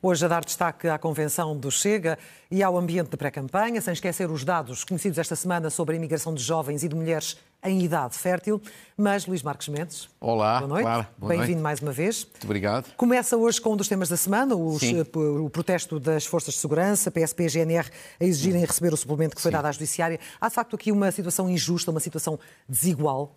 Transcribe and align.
Hoje 0.00 0.24
a 0.24 0.28
dar 0.28 0.44
destaque 0.44 0.86
à 0.86 0.96
convenção 0.96 1.56
do 1.56 1.72
Chega 1.72 2.16
e 2.48 2.62
ao 2.62 2.78
ambiente 2.78 3.10
de 3.10 3.16
pré-campanha, 3.16 3.80
sem 3.80 3.92
esquecer 3.92 4.30
os 4.30 4.44
dados 4.44 4.84
conhecidos 4.84 5.18
esta 5.18 5.34
semana 5.34 5.70
sobre 5.70 5.96
a 5.96 5.98
imigração 5.98 6.32
de 6.32 6.40
jovens 6.40 6.84
e 6.84 6.88
de 6.88 6.94
mulheres 6.94 7.36
em 7.64 7.82
idade 7.82 8.16
fértil. 8.16 8.62
Mas, 8.96 9.26
Luís 9.26 9.42
Marques 9.42 9.66
Mendes. 9.66 10.08
Olá, 10.20 10.60
boa 10.60 10.68
noite. 10.68 11.08
Bem-vindo 11.18 11.60
mais 11.60 11.80
uma 11.80 11.90
vez. 11.90 12.24
Muito 12.24 12.44
obrigado. 12.44 12.94
Começa 12.96 13.36
hoje 13.36 13.60
com 13.60 13.72
um 13.72 13.76
dos 13.76 13.88
temas 13.88 14.08
da 14.08 14.16
semana, 14.16 14.54
os, 14.54 14.80
eh, 14.84 15.04
o 15.16 15.50
protesto 15.50 15.98
das 15.98 16.24
forças 16.24 16.54
de 16.54 16.60
segurança, 16.60 17.10
PSP 17.10 17.46
e 17.46 17.48
GNR 17.48 17.90
a 18.20 18.24
exigirem 18.24 18.64
receber 18.64 18.94
o 18.94 18.96
suplemento 18.96 19.34
que 19.34 19.42
foi 19.42 19.50
Sim. 19.50 19.56
dado 19.56 19.66
à 19.66 19.72
Judiciária. 19.72 20.20
Há, 20.40 20.48
de 20.48 20.54
facto, 20.54 20.76
aqui 20.76 20.92
uma 20.92 21.10
situação 21.10 21.50
injusta, 21.50 21.90
uma 21.90 21.98
situação 21.98 22.38
desigual 22.68 23.36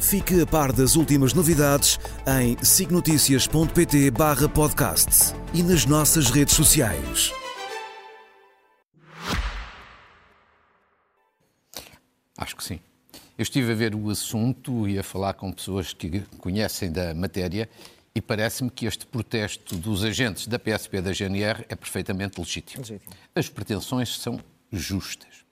Fique 0.00 0.40
a 0.40 0.46
par 0.46 0.72
das 0.72 0.94
últimas 0.94 1.34
novidades 1.34 1.98
em 2.40 2.56
signoticias.pt 2.64 4.10
barra 4.12 4.48
podcast 4.48 5.34
e 5.52 5.62
nas 5.62 5.84
nossas 5.84 6.30
redes 6.30 6.54
sociais. 6.54 7.32
Acho 12.36 12.56
que 12.56 12.62
sim. 12.62 12.80
Eu 13.36 13.42
estive 13.42 13.72
a 13.72 13.74
ver 13.74 13.94
o 13.94 14.08
assunto 14.08 14.88
e 14.88 14.98
a 14.98 15.02
falar 15.02 15.34
com 15.34 15.52
pessoas 15.52 15.92
que 15.92 16.20
conhecem 16.38 16.90
da 16.90 17.12
matéria 17.12 17.68
e 18.14 18.20
parece-me 18.20 18.70
que 18.70 18.86
este 18.86 19.04
protesto 19.04 19.76
dos 19.76 20.04
agentes 20.04 20.46
da 20.46 20.58
PSP 20.58 20.98
e 20.98 21.02
da 21.02 21.12
GNR 21.12 21.64
é 21.68 21.74
perfeitamente 21.74 22.38
legítimo. 22.40 22.82
legítimo. 22.82 23.14
As 23.34 23.48
pretensões 23.48 24.18
são 24.18 24.40
justas. 24.72 25.47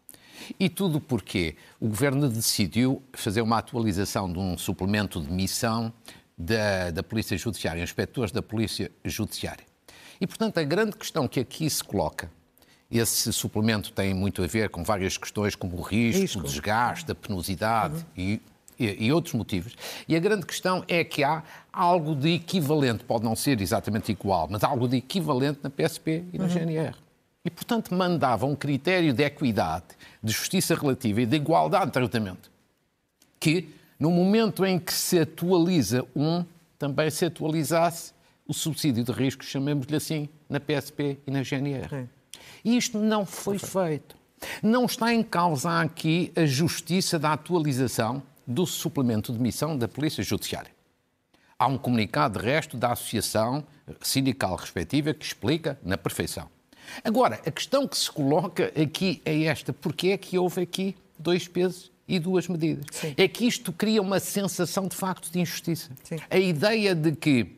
E 0.59 0.69
tudo 0.69 1.01
porque 1.01 1.57
o 1.81 1.89
Governo 1.89 2.29
decidiu 2.29 3.03
fazer 3.13 3.41
uma 3.41 3.59
atualização 3.59 4.33
de 4.33 4.39
um 4.39 4.57
suplemento 4.57 5.21
de 5.21 5.31
missão 5.31 5.93
da, 6.37 6.91
da 6.91 7.03
Polícia 7.03 7.37
Judiciária, 7.37 7.83
inspectores 7.83 8.33
da 8.33 8.43
Polícia 8.43 8.91
Judiciária. 9.05 9.65
E, 10.21 10.27
portanto, 10.27 10.59
a 10.59 10.65
grande 10.65 10.97
questão 10.97 11.29
que 11.29 11.41
aqui 11.41 11.69
se 11.69 11.83
coloca, 11.83 12.31
esse 12.91 13.33
suplemento 13.33 13.93
tem 13.93 14.15
muito 14.15 14.43
a 14.43 14.47
ver 14.47 14.71
com 14.71 14.85
várias 14.85 15.17
questões, 15.19 15.55
como 15.55 15.77
o 15.77 15.83
risco, 15.83 16.23
risco. 16.23 16.41
o 16.41 16.43
desgaste, 16.43 17.11
a 17.11 17.15
penosidade 17.15 17.97
uhum. 17.97 18.05
e, 18.17 18.43
e, 18.79 19.07
e, 19.07 19.13
outros 19.13 19.35
motivos. 19.35 19.75
E 20.07 20.15
a 20.15 20.21
grande 20.21 20.47
questão 20.47 20.85
é 20.87 21.03
que 21.03 21.25
há 21.25 21.43
algo 21.73 22.15
de 22.15 22.35
equivalente, 22.35 23.05
pode 23.05 23.25
não 23.25 23.35
ser 23.35 23.61
exatamente 23.61 24.13
igual, 24.13 24.47
mas 24.51 24.63
algo 24.63 24.87
de 24.87 24.99
equivalente 24.99 25.59
na 25.63 25.71
PSP 25.71 26.25
e 26.33 26.39
na 26.39 26.45
uhum. 26.45 26.51
GNR. 26.51 27.06
E, 27.47 27.51
portanto, 27.51 27.95
mandava 27.95 28.45
um 28.45 28.57
critério 28.57 29.15
de 29.15 29.23
equidade, 29.23 29.85
de 30.21 30.33
justiça 30.33 30.75
relativa 30.75 31.23
e 31.23 31.27
de 31.27 31.37
igualdade 31.37 31.87
de 31.87 31.93
tratamento, 31.93 32.51
que, 33.39 33.73
no 34.01 34.11
momento 34.11 34.67
em 34.67 34.81
que 34.81 34.93
se 34.93 35.21
atualiza 35.21 36.05
um, 36.15 36.45
também 36.77 37.09
se 37.09 37.25
atualizasse 37.25 38.13
o 38.49 38.53
subsídio 38.53 39.05
de 39.05 39.13
risco, 39.13 39.45
chamemos-lhe 39.45 39.95
assim, 39.95 40.29
na 40.49 40.59
PSP 40.59 41.21
e 41.25 41.31
na 41.31 41.45
GNR. 41.45 42.09
E 42.65 42.77
isto 42.77 42.99
não 42.99 43.25
foi 43.25 43.61
feito. 43.61 44.17
Não 44.61 44.85
está 44.85 45.15
em 45.15 45.23
causa 45.23 45.81
aqui 45.81 46.33
a 46.35 46.45
justiça 46.45 47.17
da 47.17 47.33
atualização 47.33 48.21
do 48.45 48.67
suplemento 48.67 49.33
de 49.33 49.39
missão 49.39 49.79
da 49.79 49.87
Polícia 49.87 50.25
Judiciária. 50.25 50.73
Há 51.57 51.69
um 51.69 51.79
comunicado, 51.79 52.41
de 52.41 52.45
resto, 52.45 52.77
da 52.77 52.91
associação 52.91 53.65
sindical 54.01 54.57
respectiva 54.57 55.15
que 55.15 55.25
explica 55.25 55.79
na 55.85 55.97
perfeição. 55.97 56.56
Agora, 57.05 57.41
a 57.47 57.51
questão 57.51 57.87
que 57.87 57.97
se 57.97 58.11
coloca 58.11 58.73
aqui 58.81 59.21
é 59.25 59.45
esta: 59.45 59.73
porque 59.73 60.09
é 60.09 60.19
que 60.19 60.39
houve 60.39 60.63
aqui 60.63 60.97
dois 61.19 61.49
pesos 61.49 61.91
e 62.09 62.19
duas 62.19 62.49
medidas? 62.49 62.85
Sim. 62.91 63.15
É 63.17 63.27
que 63.27 63.47
isto 63.47 63.73
cria 63.73 64.01
uma 64.01 64.21
sensação 64.21 64.87
de 64.87 64.97
facto 64.97 65.31
de 65.31 65.41
injustiça. 65.41 65.91
Sim. 66.05 66.17
A 66.31 66.39
ideia 66.39 66.95
de 66.95 67.13
que 67.13 67.57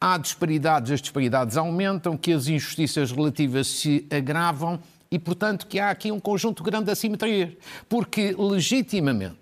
há 0.00 0.18
disparidades, 0.18 0.90
as 0.90 1.00
disparidades 1.00 1.56
aumentam, 1.56 2.16
que 2.16 2.32
as 2.32 2.46
injustiças 2.46 3.10
relativas 3.10 3.66
se 3.66 4.06
agravam 4.10 4.80
e, 5.10 5.18
portanto, 5.18 5.66
que 5.66 5.78
há 5.78 5.90
aqui 5.90 6.10
um 6.10 6.20
conjunto 6.20 6.62
grande 6.62 6.86
de 6.86 6.90
assimetrias. 6.92 7.50
Porque, 7.88 8.34
legitimamente, 8.38 9.38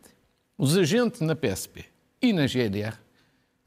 os 0.59 0.77
agentes 0.77 1.21
na 1.21 1.35
PSP 1.35 1.85
e 2.21 2.33
na 2.33 2.47
GDR 2.47 2.97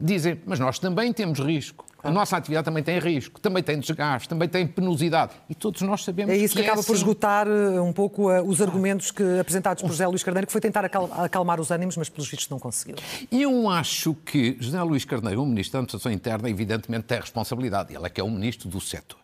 dizem, 0.00 0.40
mas 0.46 0.58
nós 0.58 0.78
também 0.78 1.12
temos 1.12 1.38
risco. 1.38 1.85
A 2.02 2.10
nossa 2.10 2.36
atividade 2.36 2.64
também 2.64 2.82
tem 2.82 2.98
risco, 2.98 3.40
também 3.40 3.62
tem 3.62 3.80
desgaste, 3.80 4.28
também 4.28 4.48
tem 4.48 4.66
penosidade. 4.66 5.32
E 5.48 5.54
todos 5.54 5.82
nós 5.82 6.04
sabemos 6.04 6.32
que 6.32 6.38
É 6.40 6.44
isso 6.44 6.54
que, 6.54 6.60
que 6.60 6.66
é 6.66 6.70
acaba 6.70 6.82
é 6.82 6.84
por 6.84 6.92
assim. 6.92 7.00
esgotar 7.02 7.48
eh, 7.48 7.80
um 7.80 7.92
pouco 7.92 8.30
uh, 8.30 8.48
os 8.48 8.60
argumentos 8.62 9.10
que, 9.10 9.22
apresentados 9.40 9.82
por 9.82 9.90
José 9.90 10.06
Luís 10.06 10.22
Carneiro, 10.22 10.46
que 10.46 10.52
foi 10.52 10.60
tentar 10.60 10.84
acalmar 10.84 11.60
os 11.60 11.70
ânimos, 11.70 11.96
mas 11.96 12.08
pelos 12.08 12.28
vistos 12.28 12.48
não 12.48 12.58
conseguiu. 12.58 12.96
Eu 13.32 13.68
acho 13.68 14.14
que 14.24 14.56
José 14.60 14.80
Luís 14.82 15.04
Carneiro, 15.04 15.42
o 15.42 15.46
Ministro 15.46 15.72
da 15.72 15.78
Administração 15.80 16.12
Interna, 16.12 16.48
evidentemente 16.48 17.04
tem 17.04 17.18
responsabilidade. 17.18 17.94
Ele 17.94 18.06
é 18.06 18.08
que 18.08 18.20
é 18.20 18.24
o 18.24 18.30
Ministro 18.30 18.68
do 18.68 18.80
setor. 18.80 19.18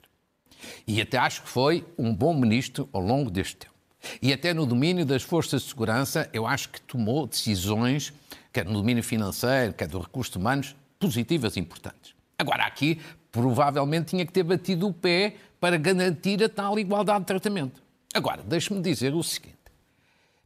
E 0.86 1.00
até 1.00 1.18
acho 1.18 1.42
que 1.42 1.48
foi 1.48 1.84
um 1.96 2.14
bom 2.14 2.34
Ministro 2.34 2.88
ao 2.92 3.00
longo 3.00 3.30
deste 3.30 3.56
tempo. 3.56 3.72
E 4.20 4.32
até 4.32 4.52
no 4.52 4.66
domínio 4.66 5.06
das 5.06 5.22
forças 5.22 5.62
de 5.62 5.68
segurança, 5.68 6.28
eu 6.32 6.46
acho 6.46 6.68
que 6.70 6.80
tomou 6.80 7.26
decisões, 7.26 8.12
quer 8.52 8.64
no 8.64 8.74
domínio 8.74 9.02
financeiro, 9.02 9.72
quer 9.72 9.86
dos 9.86 10.02
recursos 10.02 10.34
humanos, 10.34 10.74
positivas 10.98 11.56
e 11.56 11.60
importantes. 11.60 12.14
Agora, 12.38 12.64
aqui, 12.64 13.00
provavelmente 13.30 14.10
tinha 14.10 14.26
que 14.26 14.32
ter 14.32 14.42
batido 14.42 14.88
o 14.88 14.92
pé 14.92 15.36
para 15.60 15.76
garantir 15.76 16.42
a 16.42 16.48
tal 16.48 16.78
igualdade 16.78 17.20
de 17.20 17.26
tratamento. 17.26 17.82
Agora, 18.12 18.42
deixe-me 18.42 18.80
dizer 18.82 19.14
o 19.14 19.22
seguinte: 19.22 19.56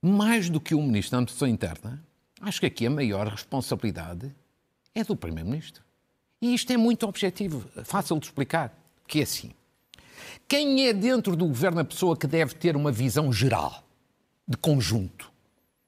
mais 0.01 0.49
do 0.49 0.61
que 0.61 0.75
o 0.75 0.83
Ministro 0.83 1.13
da 1.13 1.19
Administração 1.19 1.49
Interna, 1.49 2.03
acho 2.41 2.61
que 2.61 2.67
aqui 2.67 2.87
a 2.87 2.91
maior 2.91 3.27
responsabilidade 3.27 4.33
é 4.95 5.03
do 5.03 5.17
Primeiro-Ministro. 5.17 5.83
E 6.41 6.55
isto 6.55 6.73
é 6.73 6.77
muito 6.77 7.07
objetivo, 7.07 7.65
fácil 7.85 8.19
de 8.19 8.27
explicar, 8.27 8.73
que 9.07 9.21
é 9.21 9.23
assim. 9.23 9.53
Quem 10.47 10.87
é 10.87 10.93
dentro 10.93 11.35
do 11.35 11.47
governo 11.47 11.81
a 11.81 11.85
pessoa 11.85 12.17
que 12.17 12.27
deve 12.27 12.55
ter 12.55 12.77
uma 12.77 12.93
visão 12.93 13.33
geral, 13.33 13.83
de 14.47 14.57
conjunto, 14.57 15.33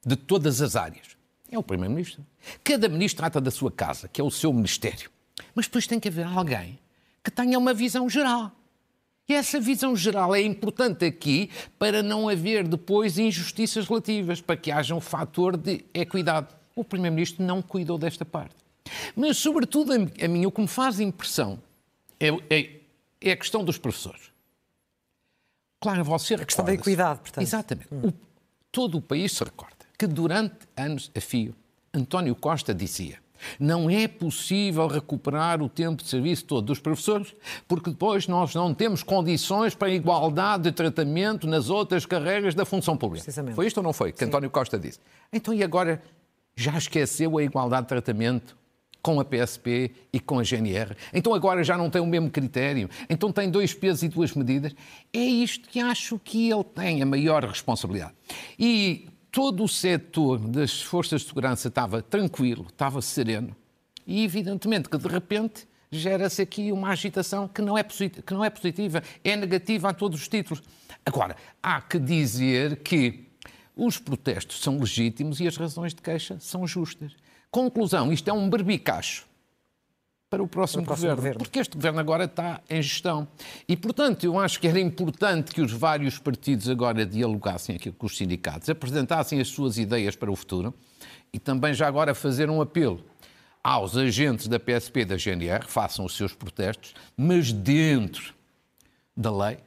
de 0.05 0.17
todas 0.17 0.61
as 0.61 0.75
áreas? 0.75 1.17
É 1.51 1.59
o 1.59 1.63
Primeiro-Ministro. 1.63 2.25
Cada 2.65 2.89
ministro 2.89 3.19
trata 3.19 3.41
da 3.41 3.51
sua 3.51 3.71
casa, 3.71 4.09
que 4.09 4.21
é 4.21 4.25
o 4.25 4.31
seu 4.31 4.53
ministério. 4.53 5.11
Mas 5.55 5.67
depois 5.67 5.87
tem 5.87 6.01
que 6.01 6.09
haver 6.09 6.27
alguém 6.27 6.79
que 7.23 7.31
tenha 7.31 7.59
uma 7.59 7.75
visão 7.75 8.09
geral. 8.09 8.53
E 9.29 9.35
essa 9.35 9.61
visão 9.61 9.95
geral 9.95 10.35
é 10.35 10.41
importante 10.41 11.05
aqui 11.05 11.51
para 11.79 12.03
não 12.03 12.29
haver 12.29 12.67
depois 12.67 13.19
injustiças 13.19 13.87
relativas, 13.87 14.41
para 14.41 14.57
que 14.57 14.73
haja 14.73 14.95
um 14.95 15.01
fator 15.01 15.57
de 15.57 15.85
equidade. 15.93 16.49
O 16.75 16.83
Primeiro-Ministro 16.83 17.45
não 17.45 17.61
cuidou 17.61 17.99
desta 17.99 18.25
parte. 18.25 18.55
Mas, 19.15 19.37
sobretudo, 19.37 19.93
a 19.93 20.29
mim, 20.29 20.47
o 20.47 20.51
que 20.51 20.61
me 20.63 20.69
faz 20.69 20.99
impressão 20.99 21.59
é, 22.19 22.29
é, 22.49 22.81
é 23.21 23.33
a 23.33 23.37
questão 23.37 23.63
dos 23.63 23.77
professores. 23.77 24.33
Claro, 25.79 26.03
você 26.05 26.35
A 26.35 26.45
questão 26.45 26.65
da 26.65 26.73
equidade, 26.73 27.21
portanto. 27.21 27.45
Exatamente. 27.45 27.89
Hum. 27.93 28.09
O, 28.09 28.13
todo 28.73 28.97
o 28.97 29.03
país 29.03 29.33
se 29.33 29.45
recorda 29.45 29.77
que 29.99 30.07
durante 30.07 30.57
anos 30.77 31.11
a 31.15 31.21
fio, 31.21 31.55
António 31.93 32.35
Costa 32.35 32.75
dizia 32.75 33.19
não 33.59 33.89
é 33.89 34.07
possível 34.09 34.87
recuperar 34.87 35.63
o 35.63 35.69
tempo 35.69 36.03
de 36.03 36.09
serviço 36.09 36.45
todo 36.45 36.67
dos 36.67 36.79
professores, 36.79 37.35
porque 37.67 37.91
depois 37.91 38.27
nós 38.27 38.55
não 38.55 38.75
temos 38.75 39.03
condições 39.03 39.75
para 39.75 39.89
a 39.89 39.93
igualdade 39.93 40.65
de 40.65 40.73
tratamento 40.73 41.47
nas 41.47 41.71
outras 41.71 42.05
carreiras 42.07 42.55
da 42.55 42.65
função 42.65 42.97
pública. 42.97 43.31
Foi 43.55 43.67
isto 43.67 43.79
ou 43.79 43.83
não 43.83 43.93
foi? 43.93 44.13
Que 44.13 44.21
Sim. 44.21 44.27
António 44.27 44.51
Costa 44.51 44.79
disse. 44.79 44.99
Então, 45.33 45.53
e 45.55 45.63
agora 45.63 46.03
já 46.57 46.77
esqueceu 46.77 47.39
a 47.39 47.43
igualdade 47.43 47.83
de 47.83 47.89
tratamento 47.89 48.57
com 49.01 49.21
a 49.21 49.25
PSP 49.25 49.93
e 50.13 50.21
com 50.21 50.39
a 50.39 50.43
GNR? 50.43 50.97
Então 51.13 51.33
agora 51.33 51.63
já 51.63 51.79
não 51.79 51.89
tem 51.89 52.03
o 52.03 52.07
mesmo 52.07 52.31
critério? 52.31 52.91
Então 53.09 53.33
tem 53.33 53.51
dois 53.51 53.73
pesos 53.73 54.03
e 54.03 54.09
duas 54.09 54.35
medidas? 54.35 54.75
É 55.13 55.19
isto 55.21 55.69
que 55.69 55.81
acho 55.81 56.19
que 56.19 56.51
ele 56.51 56.65
tem 56.65 57.01
a 57.01 57.07
maior 57.07 57.45
responsabilidade. 57.45 58.13
E 58.59 59.09
todo 59.31 59.65
o 59.65 59.69
setor 59.69 60.39
das 60.39 60.81
forças 60.81 61.23
de 61.23 61.29
segurança 61.29 61.69
estava 61.69 62.03
tranquilo, 62.03 62.67
estava 62.69 63.01
sereno. 63.03 63.55
E, 64.07 64.25
evidentemente, 64.25 64.89
que 64.89 64.97
de 64.97 65.09
repente 65.09 65.69
gera-se 65.91 66.43
aqui 66.43 66.73
uma 66.73 66.89
agitação 66.89 67.47
que 67.47 67.63
não, 67.63 67.77
é 67.77 67.83
que 67.83 68.35
não 68.35 68.45
é 68.45 68.51
positiva, 68.51 69.03
é 69.23 69.37
negativa 69.37 69.91
a 69.91 69.95
todos 69.95 70.21
os 70.21 70.29
títulos. 70.29 70.63
Agora, 71.05 71.37
há 71.63 71.81
que 71.81 71.99
dizer 71.99 72.77
que 72.77 73.27
os 73.77 73.99
protestos 73.99 74.61
são 74.61 74.79
legítimos 74.79 75.41
e 75.41 75.47
as 75.47 75.57
razões 75.57 75.95
de 75.95 76.03
queixa 76.03 76.39
são 76.41 76.67
justas. 76.67 77.13
Conclusão, 77.51 78.13
isto 78.13 78.29
é 78.29 78.33
um 78.33 78.51
berbicacho. 78.51 79.28
Para 80.31 80.43
o 80.43 80.47
próximo, 80.47 80.83
para 80.83 80.93
o 80.93 80.97
próximo 80.97 81.09
governo, 81.09 81.17
governo, 81.17 81.39
porque 81.39 81.59
este 81.59 81.75
governo 81.77 82.01
agora 82.01 82.25
está 82.25 82.61
em 82.69 82.83
gestão. 82.83 83.27
E, 83.67 83.77
portanto, 83.77 84.25
eu 84.25 84.39
acho 84.39 84.61
que 84.61 84.69
era 84.69 84.79
importante 84.79 85.53
que 85.53 85.61
os 85.61 85.73
vários 85.73 86.19
partidos 86.19 86.69
agora 86.69 87.07
dialogassem 87.07 87.77
aqui 87.77 87.91
com 87.91 88.07
os 88.07 88.17
sindicatos, 88.17 88.69
apresentassem 88.69 89.41
as 89.41 89.49
suas 89.49 89.79
ideias 89.79 90.15
para 90.17 90.31
o 90.31 90.37
futuro 90.37 90.75
e 91.33 91.39
também 91.39 91.73
já 91.73 91.87
agora 91.87 92.15
fazer 92.15 92.51
um 92.51 92.61
apelo 92.61 93.03
aos 93.63 93.97
agentes 93.97 94.49
da 94.49 94.59
PSP 94.59 95.01
e 95.01 95.05
da 95.05 95.17
GNR, 95.17 95.67
façam 95.67 96.05
os 96.05 96.17
seus 96.17 96.35
protestos, 96.35 96.95
mas 97.17 97.53
dentro 97.53 98.35
da 99.17 99.35
lei, 99.35 99.59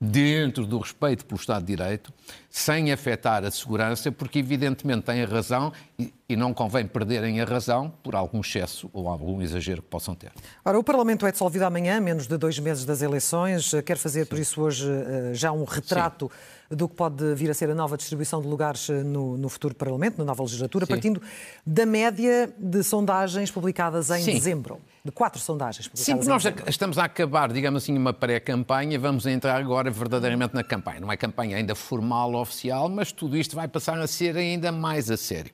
dentro 0.00 0.66
do 0.66 0.78
respeito 0.78 1.24
pelo 1.24 1.40
Estado 1.40 1.64
de 1.64 1.76
Direito, 1.76 2.12
sem 2.50 2.90
afetar 2.90 3.44
a 3.44 3.50
segurança, 3.50 4.10
porque 4.10 4.38
evidentemente 4.38 5.02
têm 5.02 5.22
a 5.22 5.26
razão 5.26 5.72
e, 5.98 6.12
e, 6.28 6.36
não 6.36 6.54
convém 6.54 6.86
perderem 6.86 7.40
a 7.40 7.44
razão 7.44 7.92
por 8.02 8.14
algum 8.14 8.40
excesso 8.40 8.88
ou 8.92 9.08
algum 9.08 9.42
exagero 9.42 9.82
que 9.82 9.88
possam 9.88 10.14
ter. 10.14 10.32
Ora, 10.64 10.78
o 10.78 10.84
Parlamento 10.84 11.26
é 11.26 11.32
dissolvido 11.32 11.64
amanhã, 11.64 12.00
menos 12.00 12.26
de 12.26 12.36
dois 12.36 12.58
meses 12.58 12.84
das 12.84 13.02
eleições. 13.02 13.72
Quer 13.84 13.98
fazer, 13.98 14.24
Sim. 14.24 14.30
por 14.30 14.38
isso, 14.38 14.60
hoje 14.62 14.90
eh, 14.90 15.34
já 15.34 15.52
um 15.52 15.64
retrato 15.64 16.30
Sim 16.32 16.58
do 16.70 16.88
que 16.88 16.94
pode 16.94 17.34
vir 17.34 17.50
a 17.50 17.54
ser 17.54 17.70
a 17.70 17.74
nova 17.74 17.96
distribuição 17.96 18.42
de 18.42 18.46
lugares 18.46 18.90
eh, 18.90 19.02
no, 19.02 19.38
no 19.38 19.48
futuro 19.48 19.74
Parlamento, 19.74 20.18
na 20.18 20.24
nova 20.24 20.42
legislatura, 20.42 20.84
Sim. 20.84 20.90
partindo 20.90 21.22
da 21.64 21.86
média 21.86 22.52
de 22.58 22.82
sondagens 22.82 23.50
publicadas 23.50 24.10
em 24.10 24.24
dezembro. 24.24 24.78
De 25.02 25.10
quatro 25.10 25.40
sondagens 25.40 25.88
publicadas 25.88 26.04
Sim, 26.04 26.16
porque 26.16 26.28
nós 26.28 26.42
dezembro. 26.42 26.68
estamos 26.68 26.98
a 26.98 27.04
acabar, 27.04 27.50
digamos 27.52 27.82
assim, 27.82 27.96
uma 27.96 28.12
pré-campanha, 28.12 28.98
vamos 28.98 29.24
entrar 29.24 29.56
agora 29.56 29.90
verdadeiramente 29.90 30.54
na 30.54 30.62
campanha. 30.62 31.00
Não 31.00 31.10
é 31.10 31.16
campanha 31.16 31.56
ainda 31.56 31.74
formal, 31.74 32.36
oficial, 32.40 32.88
mas 32.88 33.12
tudo 33.12 33.36
isto 33.36 33.54
vai 33.54 33.68
passar 33.68 33.98
a 33.98 34.06
ser 34.06 34.36
ainda 34.36 34.72
mais 34.72 35.10
a 35.10 35.16
sério. 35.16 35.52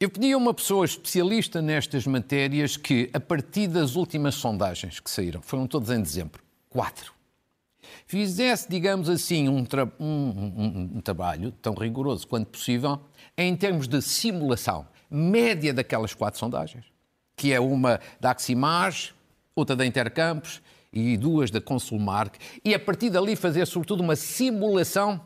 Eu 0.00 0.10
pedi 0.10 0.32
a 0.32 0.36
uma 0.36 0.52
pessoa 0.52 0.84
especialista 0.84 1.62
nestas 1.62 2.06
matérias 2.06 2.76
que, 2.76 3.08
a 3.12 3.20
partir 3.20 3.68
das 3.68 3.94
últimas 3.94 4.34
sondagens 4.34 4.98
que 4.98 5.08
saíram, 5.08 5.40
foram 5.40 5.66
todas 5.66 5.90
em 5.90 6.02
dezembro, 6.02 6.42
quatro, 6.68 7.14
fizesse, 8.06 8.68
digamos 8.68 9.08
assim, 9.08 9.48
um, 9.48 9.64
tra 9.64 9.84
um, 10.00 10.06
um, 10.06 10.90
um 10.96 11.00
trabalho 11.00 11.52
tão 11.52 11.74
rigoroso 11.74 12.26
quanto 12.26 12.48
possível 12.48 13.00
em 13.38 13.54
termos 13.54 13.86
de 13.86 14.02
simulação 14.02 14.86
média 15.08 15.72
daquelas 15.74 16.14
quatro 16.14 16.40
sondagens, 16.40 16.84
que 17.36 17.52
é 17.52 17.60
uma 17.60 18.00
da 18.18 18.30
Aximage, 18.30 19.12
outra 19.54 19.76
da 19.76 19.84
Intercampos 19.84 20.62
e 20.92 21.16
duas 21.16 21.50
da 21.50 21.60
Consulmark, 21.60 22.36
e 22.64 22.74
a 22.74 22.78
partir 22.78 23.10
dali 23.10 23.36
fazer 23.36 23.66
sobretudo 23.66 24.02
uma 24.02 24.16
simulação 24.16 25.20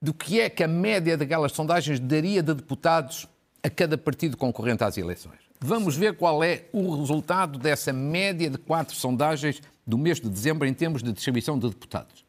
do 0.00 0.14
que 0.14 0.40
é 0.40 0.48
que 0.48 0.62
a 0.62 0.68
média 0.68 1.16
daquelas 1.16 1.52
sondagens 1.52 1.98
daria 1.98 2.42
de 2.42 2.54
deputados 2.54 3.26
a 3.62 3.68
cada 3.68 3.98
partido 3.98 4.36
concorrente 4.36 4.84
às 4.84 4.96
eleições. 4.96 5.38
Vamos 5.60 5.96
ver 5.96 6.16
qual 6.16 6.42
é 6.44 6.66
o 6.72 6.96
resultado 6.96 7.58
dessa 7.58 7.92
média 7.92 8.48
de 8.48 8.58
quatro 8.58 8.94
sondagens 8.94 9.60
do 9.84 9.98
mês 9.98 10.20
de 10.20 10.28
dezembro 10.28 10.68
em 10.68 10.74
termos 10.74 11.02
de 11.02 11.12
distribuição 11.12 11.58
de 11.58 11.68
deputados. 11.68 12.24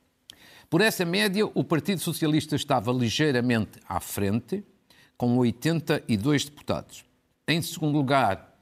Por 0.69 0.81
essa 0.81 1.05
média, 1.05 1.45
o 1.45 1.63
Partido 1.63 1.99
Socialista 1.99 2.55
estava 2.55 2.91
ligeiramente 2.91 3.79
à 3.87 3.99
frente, 3.99 4.63
com 5.17 5.37
82 5.37 6.45
deputados. 6.45 7.03
Em 7.47 7.61
segundo 7.61 7.97
lugar, 7.97 8.55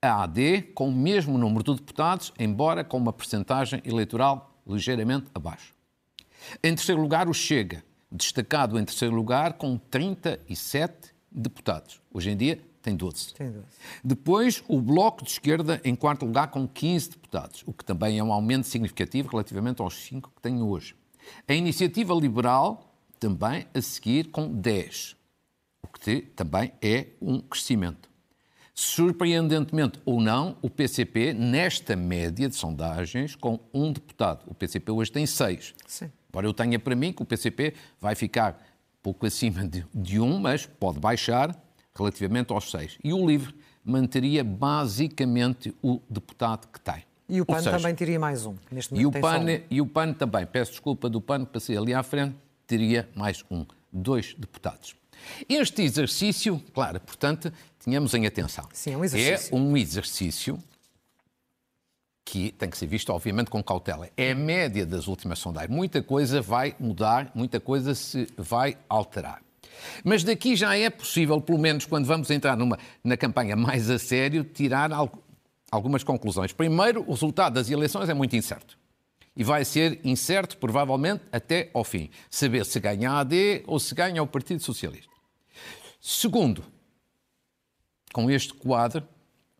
a 0.00 0.22
AD, 0.22 0.62
com 0.74 0.88
o 0.88 0.92
mesmo 0.92 1.36
número 1.38 1.64
de 1.64 1.74
deputados, 1.74 2.32
embora 2.38 2.84
com 2.84 2.98
uma 2.98 3.12
percentagem 3.12 3.82
eleitoral 3.84 4.54
ligeiramente 4.66 5.26
abaixo. 5.34 5.74
Em 6.62 6.74
terceiro 6.74 7.00
lugar, 7.00 7.28
o 7.28 7.34
Chega, 7.34 7.82
destacado 8.14 8.78
em 8.78 8.84
terceiro 8.84 9.14
lugar, 9.14 9.54
com 9.54 9.76
37 9.76 11.12
deputados. 11.30 12.00
Hoje 12.12 12.30
em 12.30 12.36
dia, 12.36 12.60
tem 12.80 12.94
12. 12.94 13.34
Tem 13.34 13.50
12. 13.50 13.66
Depois, 14.04 14.62
o 14.68 14.80
Bloco 14.80 15.24
de 15.24 15.30
Esquerda 15.30 15.80
em 15.84 15.96
quarto 15.96 16.24
lugar 16.24 16.48
com 16.48 16.68
15 16.68 17.10
deputados, 17.10 17.64
o 17.66 17.72
que 17.72 17.84
também 17.84 18.18
é 18.18 18.22
um 18.22 18.32
aumento 18.32 18.66
significativo 18.66 19.30
relativamente 19.30 19.82
aos 19.82 19.94
5 19.94 20.30
que 20.36 20.40
tem 20.40 20.62
hoje. 20.62 20.94
A 21.48 21.54
Iniciativa 21.54 22.14
Liberal 22.14 22.94
também 23.18 23.66
a 23.74 23.80
seguir 23.80 24.30
com 24.30 24.52
10, 24.52 25.16
o 25.82 25.88
que 25.88 26.20
também 26.36 26.72
é 26.80 27.08
um 27.20 27.40
crescimento. 27.40 28.08
Surpreendentemente 28.74 30.00
ou 30.04 30.20
não, 30.20 30.58
o 30.60 30.68
PCP, 30.68 31.32
nesta 31.32 31.96
média 31.96 32.48
de 32.48 32.56
sondagens, 32.56 33.34
com 33.34 33.60
um 33.72 33.92
deputado. 33.92 34.44
O 34.46 34.54
PCP 34.54 34.90
hoje 34.90 35.12
tem 35.12 35.24
seis. 35.26 35.74
Sim. 35.86 36.10
Embora 36.34 36.48
eu 36.48 36.52
tenha 36.52 36.80
para 36.80 36.96
mim 36.96 37.12
que 37.12 37.22
o 37.22 37.24
PCP 37.24 37.74
vai 38.00 38.16
ficar 38.16 38.60
pouco 39.00 39.24
acima 39.24 39.64
de, 39.68 39.86
de 39.94 40.18
um, 40.18 40.40
mas 40.40 40.66
pode 40.66 40.98
baixar 40.98 41.56
relativamente 41.96 42.52
aos 42.52 42.72
seis. 42.72 42.98
E 43.04 43.12
o 43.12 43.24
LIVRE 43.24 43.54
manteria 43.84 44.42
basicamente 44.42 45.72
o 45.80 46.00
deputado 46.10 46.66
que 46.72 46.80
tem. 46.80 47.04
E 47.28 47.40
o 47.40 47.46
PAN 47.46 47.58
seja, 47.58 47.70
também 47.70 47.94
teria 47.94 48.18
mais 48.18 48.44
um, 48.46 48.56
neste 48.68 48.92
momento. 48.92 49.14
E 49.14 49.18
o, 49.18 49.22
PAN, 49.22 49.40
um. 49.42 49.60
e 49.70 49.80
o 49.80 49.86
PAN 49.86 50.12
também, 50.12 50.44
peço 50.44 50.72
desculpa 50.72 51.08
do 51.08 51.20
PAN, 51.20 51.44
passei 51.44 51.76
ali 51.76 51.94
à 51.94 52.02
frente, 52.02 52.34
teria 52.66 53.08
mais 53.14 53.44
um, 53.48 53.64
dois 53.92 54.34
deputados. 54.36 54.96
Este 55.48 55.82
exercício, 55.82 56.60
claro, 56.74 56.98
portanto, 56.98 57.52
tínhamos 57.78 58.12
em 58.12 58.26
atenção. 58.26 58.68
Sim, 58.72 58.94
é 58.94 58.96
um 58.96 59.04
exercício. 59.04 59.54
É 59.54 59.56
um 59.56 59.76
exercício 59.76 60.58
que 62.24 62.52
tem 62.52 62.70
que 62.70 62.78
ser 62.78 62.86
visto, 62.86 63.10
obviamente, 63.12 63.50
com 63.50 63.62
cautela. 63.62 64.08
É 64.16 64.32
a 64.32 64.34
média 64.34 64.86
das 64.86 65.06
últimas 65.06 65.38
sondagens. 65.38 65.74
Muita 65.74 66.02
coisa 66.02 66.40
vai 66.40 66.74
mudar, 66.80 67.30
muita 67.34 67.60
coisa 67.60 67.94
se 67.94 68.26
vai 68.36 68.78
alterar. 68.88 69.42
Mas 70.02 70.24
daqui 70.24 70.56
já 70.56 70.76
é 70.76 70.88
possível, 70.88 71.40
pelo 71.40 71.58
menos 71.58 71.84
quando 71.84 72.06
vamos 72.06 72.30
entrar 72.30 72.56
numa, 72.56 72.78
na 73.02 73.16
campanha 73.16 73.54
mais 73.56 73.90
a 73.90 73.98
sério, 73.98 74.42
tirar 74.44 74.90
algumas 75.70 76.02
conclusões. 76.02 76.52
Primeiro, 76.52 77.04
o 77.06 77.12
resultado 77.12 77.54
das 77.54 77.68
eleições 77.68 78.08
é 78.08 78.14
muito 78.14 78.34
incerto. 78.34 78.78
E 79.36 79.42
vai 79.42 79.64
ser 79.64 80.00
incerto, 80.04 80.56
provavelmente, 80.56 81.22
até 81.32 81.70
ao 81.74 81.82
fim. 81.82 82.08
Saber 82.30 82.64
se 82.64 82.78
ganha 82.78 83.10
a 83.10 83.20
AD 83.20 83.64
ou 83.66 83.80
se 83.80 83.94
ganha 83.94 84.22
o 84.22 84.26
Partido 84.26 84.62
Socialista. 84.62 85.12
Segundo, 86.00 86.64
com 88.12 88.30
este 88.30 88.54
quadro, 88.54 89.06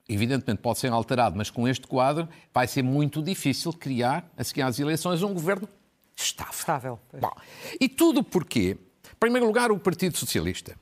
evidentemente 0.08 0.60
pode 0.60 0.78
ser 0.78 0.92
alterado, 0.92 1.36
mas 1.36 1.50
com 1.50 1.66
este 1.66 1.86
quadro 1.86 2.28
vai 2.52 2.66
ser 2.66 2.82
muito 2.82 3.22
difícil 3.22 3.72
criar, 3.72 4.30
a 4.36 4.44
seguir 4.44 4.62
às 4.62 4.78
eleições, 4.78 5.22
um 5.22 5.32
governo 5.32 5.68
estável. 6.16 6.54
estável. 6.54 7.00
Bom, 7.20 7.32
e 7.80 7.88
tudo 7.88 8.22
porque 8.22 8.78
em 9.14 9.16
primeiro 9.18 9.46
lugar, 9.46 9.70
o 9.70 9.78
Partido 9.78 10.16
Socialista, 10.18 10.76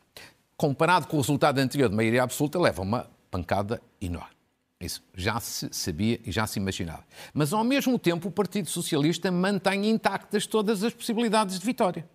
comparado 0.57 1.07
com 1.07 1.17
o 1.17 1.21
resultado 1.21 1.59
anterior 1.59 1.89
de 1.89 1.95
maioria 1.95 2.23
absoluta, 2.23 2.59
leva 2.59 2.83
uma 2.83 3.09
pancada 3.31 3.81
enorme. 4.01 4.35
Isso 4.81 5.03
já 5.15 5.39
se 5.39 5.69
sabia 5.71 6.19
e 6.25 6.33
já 6.33 6.47
se 6.47 6.59
imaginava. 6.59 7.05
Mas, 7.33 7.53
ao 7.53 7.63
mesmo 7.63 7.99
tempo, 7.99 8.29
o 8.29 8.33
Partido 8.33 8.69
Socialista 8.69 9.31
mantém 9.31 9.89
intactas 9.89 10.47
todas 10.47 10.83
as 10.83 10.93
possibilidades 10.93 11.59
de 11.59 11.65
vitória. 11.65 12.09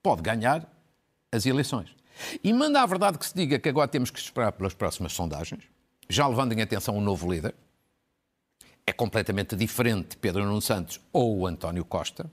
Pode 0.00 0.22
ganhar 0.22 0.68
as 1.32 1.44
eleições. 1.44 1.90
E 2.42 2.52
manda 2.52 2.80
a 2.80 2.86
verdade 2.86 3.18
que 3.18 3.26
se 3.26 3.34
diga 3.34 3.58
que 3.58 3.68
agora 3.68 3.88
temos 3.88 4.10
que 4.10 4.20
esperar 4.20 4.52
pelas 4.52 4.74
próximas 4.74 5.12
sondagens, 5.12 5.64
já 6.08 6.26
levando 6.26 6.52
em 6.52 6.62
atenção 6.62 6.96
um 6.96 7.00
novo 7.00 7.30
líder. 7.32 7.54
É 8.86 8.92
completamente 8.92 9.56
diferente 9.56 10.10
de 10.10 10.16
Pedro 10.16 10.44
Nuno 10.44 10.60
Santos 10.60 11.00
ou 11.12 11.46
António 11.46 11.84
Costa. 11.84 12.30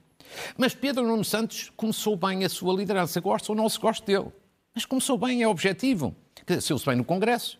Mas 0.57 0.73
Pedro 0.73 1.07
Nuno 1.07 1.23
Santos 1.23 1.71
começou 1.75 2.15
bem 2.15 2.43
a 2.43 2.49
sua 2.49 2.73
liderança, 2.73 3.19
gosta 3.19 3.51
ou 3.51 3.55
não 3.55 3.67
se 3.69 3.79
gosta 3.79 4.05
dele. 4.05 4.31
Mas 4.73 4.85
começou 4.85 5.17
bem, 5.17 5.43
é 5.43 5.47
objetivo. 5.47 6.15
Saiu-se 6.61 6.85
bem 6.85 6.95
no 6.95 7.03
Congresso, 7.03 7.59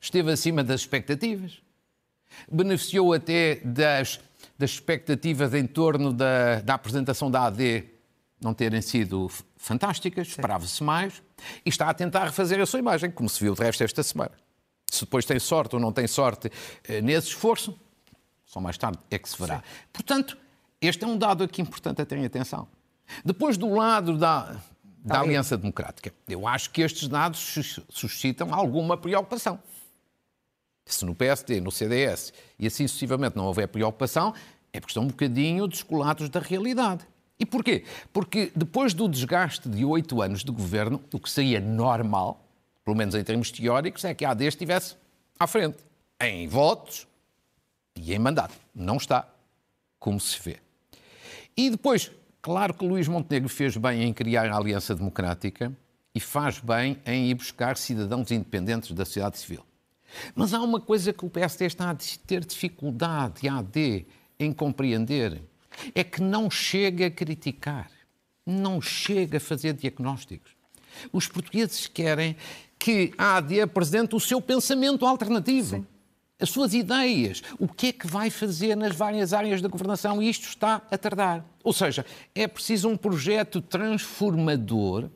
esteve 0.00 0.32
acima 0.32 0.64
das 0.64 0.80
expectativas, 0.80 1.62
beneficiou 2.50 3.12
até 3.12 3.56
das, 3.64 4.20
das 4.58 4.70
expectativas 4.70 5.54
em 5.54 5.66
torno 5.66 6.12
da, 6.12 6.60
da 6.60 6.74
apresentação 6.74 7.30
da 7.30 7.44
AD 7.44 7.84
não 8.42 8.54
terem 8.54 8.80
sido 8.80 9.30
fantásticas, 9.56 10.28
esperava-se 10.28 10.82
mais, 10.82 11.22
e 11.64 11.68
está 11.68 11.90
a 11.90 11.94
tentar 11.94 12.24
refazer 12.24 12.58
a 12.60 12.66
sua 12.66 12.78
imagem, 12.78 13.10
como 13.10 13.28
se 13.28 13.38
viu 13.44 13.54
de 13.54 13.62
resto 13.62 13.84
esta 13.84 14.02
semana. 14.02 14.32
Se 14.90 15.04
depois 15.04 15.24
tem 15.24 15.38
sorte 15.38 15.76
ou 15.76 15.80
não 15.80 15.92
tem 15.92 16.06
sorte 16.06 16.50
eh, 16.88 17.00
nesse 17.00 17.28
esforço, 17.28 17.78
só 18.44 18.60
mais 18.60 18.76
tarde 18.76 18.98
é 19.10 19.18
que 19.18 19.28
se 19.28 19.38
verá. 19.38 19.58
Sim. 19.58 19.62
Portanto, 19.92 20.36
este 20.80 21.04
é 21.04 21.06
um 21.06 21.16
dado 21.16 21.44
aqui 21.44 21.62
importante 21.62 22.02
a 22.02 22.06
terem 22.06 22.24
atenção. 22.24 22.66
Depois, 23.24 23.56
do 23.56 23.72
lado 23.72 24.18
da, 24.18 24.56
da 25.04 25.14
tá 25.14 25.20
Aliança 25.20 25.56
Democrática, 25.56 26.12
eu 26.28 26.46
acho 26.48 26.70
que 26.70 26.82
estes 26.82 27.06
dados 27.06 27.56
suscitam 27.88 28.52
alguma 28.52 28.96
preocupação. 28.96 29.60
Se 30.84 31.04
no 31.04 31.14
PSD, 31.14 31.60
no 31.60 31.70
CDS 31.70 32.32
e 32.58 32.66
assim 32.66 32.88
sucessivamente 32.88 33.36
não 33.36 33.46
houver 33.46 33.68
preocupação, 33.68 34.34
é 34.72 34.80
porque 34.80 34.90
estão 34.90 35.04
um 35.04 35.08
bocadinho 35.08 35.68
descolados 35.68 36.28
da 36.28 36.40
realidade. 36.40 37.06
E 37.38 37.46
porquê? 37.46 37.84
Porque 38.12 38.50
depois 38.56 38.92
do 38.92 39.08
desgaste 39.08 39.68
de 39.68 39.84
oito 39.84 40.20
anos 40.20 40.42
de 40.42 40.50
governo, 40.50 41.00
o 41.12 41.20
que 41.20 41.30
seria 41.30 41.60
normal, 41.60 42.44
pelo 42.84 42.96
menos 42.96 43.14
em 43.14 43.22
termos 43.22 43.50
teóricos, 43.50 44.04
é 44.04 44.14
que 44.14 44.24
a 44.24 44.30
AD 44.30 44.44
estivesse 44.46 44.96
à 45.38 45.46
frente, 45.46 45.78
em 46.20 46.46
votos 46.48 47.06
e 47.96 48.14
em 48.14 48.18
mandato. 48.18 48.54
Não 48.74 48.96
está, 48.96 49.28
como 49.98 50.20
se 50.20 50.40
vê. 50.40 50.58
E 51.56 51.70
depois, 51.70 52.10
claro 52.40 52.74
que 52.74 52.86
Luís 52.86 53.08
Montenegro 53.08 53.48
fez 53.48 53.76
bem 53.76 54.02
em 54.02 54.12
criar 54.12 54.50
a 54.50 54.56
Aliança 54.56 54.94
Democrática 54.94 55.72
e 56.14 56.20
faz 56.20 56.58
bem 56.58 56.98
em 57.06 57.30
ir 57.30 57.34
buscar 57.34 57.76
cidadãos 57.76 58.30
independentes 58.30 58.92
da 58.92 59.04
sociedade 59.04 59.38
civil. 59.38 59.64
Mas 60.34 60.52
há 60.52 60.60
uma 60.60 60.80
coisa 60.80 61.12
que 61.12 61.24
o 61.24 61.30
PSD 61.30 61.66
está 61.66 61.90
a 61.90 61.96
ter 62.26 62.44
dificuldade, 62.44 63.48
AD, 63.48 64.06
em 64.38 64.52
compreender. 64.52 65.42
É 65.94 66.02
que 66.02 66.20
não 66.20 66.50
chega 66.50 67.06
a 67.06 67.10
criticar, 67.10 67.90
não 68.44 68.80
chega 68.80 69.36
a 69.36 69.40
fazer 69.40 69.72
diagnósticos. 69.74 70.52
Os 71.12 71.28
portugueses 71.28 71.86
querem 71.86 72.36
que 72.80 73.12
a 73.18 73.36
AD 73.36 73.60
apresente 73.60 74.16
o 74.16 74.20
seu 74.20 74.40
pensamento 74.40 75.06
alternativo. 75.06 75.76
Sim. 75.76 75.86
As 76.40 76.48
suas 76.48 76.72
ideias, 76.72 77.42
o 77.58 77.68
que 77.68 77.88
é 77.88 77.92
que 77.92 78.06
vai 78.06 78.30
fazer 78.30 78.74
nas 78.74 78.96
várias 78.96 79.34
áreas 79.34 79.60
da 79.60 79.68
governação, 79.68 80.22
e 80.22 80.30
isto 80.30 80.48
está 80.48 80.80
a 80.90 80.96
tardar. 80.96 81.44
Ou 81.62 81.72
seja, 81.74 82.06
é 82.34 82.48
preciso 82.48 82.88
um 82.88 82.96
projeto 82.96 83.60
transformador 83.60 85.10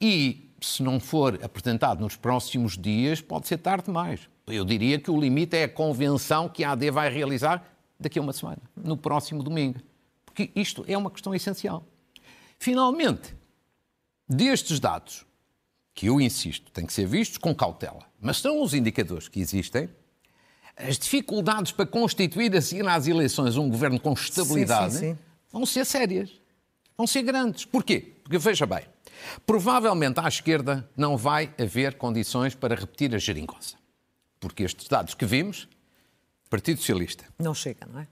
e 0.00 0.50
se 0.58 0.82
não 0.82 0.98
for 0.98 1.38
apresentado 1.42 2.00
nos 2.00 2.16
próximos 2.16 2.78
dias, 2.78 3.20
pode 3.20 3.46
ser 3.46 3.58
tarde 3.58 3.86
demais. 3.86 4.28
Eu 4.46 4.64
diria 4.64 4.98
que 4.98 5.10
o 5.10 5.20
limite 5.20 5.56
é 5.56 5.64
a 5.64 5.68
convenção 5.68 6.48
que 6.48 6.64
a 6.64 6.72
AD 6.72 6.90
vai 6.90 7.12
realizar 7.12 7.62
daqui 8.00 8.18
a 8.18 8.22
uma 8.22 8.32
semana, 8.32 8.58
no 8.74 8.96
próximo 8.96 9.42
domingo. 9.42 9.80
Porque 10.24 10.50
isto 10.56 10.84
é 10.88 10.96
uma 10.96 11.10
questão 11.10 11.34
essencial. 11.34 11.84
Finalmente, 12.58 13.34
destes 14.28 14.80
dados, 14.80 15.26
que 15.94 16.06
eu 16.06 16.20
insisto, 16.20 16.70
têm 16.70 16.86
que 16.86 16.92
ser 16.92 17.06
vistos 17.06 17.38
com 17.38 17.54
cautela, 17.54 18.06
mas 18.20 18.38
são 18.38 18.62
os 18.62 18.74
indicadores 18.74 19.28
que 19.28 19.40
existem, 19.40 19.88
as 20.76 20.98
dificuldades 20.98 21.72
para 21.72 21.84
constituir, 21.84 22.56
a 22.56 22.62
seguir 22.62 22.86
às 22.88 23.06
eleições, 23.06 23.56
um 23.56 23.68
governo 23.68 24.00
com 24.00 24.12
estabilidade 24.12 24.94
sim, 24.94 24.98
sim, 24.98 25.14
sim. 25.14 25.18
vão 25.50 25.66
ser 25.66 25.84
sérias, 25.84 26.40
vão 26.96 27.06
ser 27.06 27.22
grandes. 27.22 27.64
Porquê? 27.64 28.14
Porque, 28.22 28.38
veja 28.38 28.64
bem, 28.64 28.84
Provavelmente 29.46 30.20
à 30.20 30.28
esquerda 30.28 30.88
não 30.96 31.16
vai 31.16 31.52
haver 31.60 31.94
condições 31.94 32.54
para 32.54 32.74
repetir 32.74 33.14
a 33.14 33.18
geringonça. 33.18 33.76
Porque 34.40 34.62
estes 34.62 34.88
dados 34.88 35.14
que 35.14 35.24
vimos, 35.24 35.68
Partido 36.50 36.78
Socialista. 36.78 37.24
Não 37.38 37.54
chega, 37.54 37.86
não 37.86 38.00
é? 38.00 38.08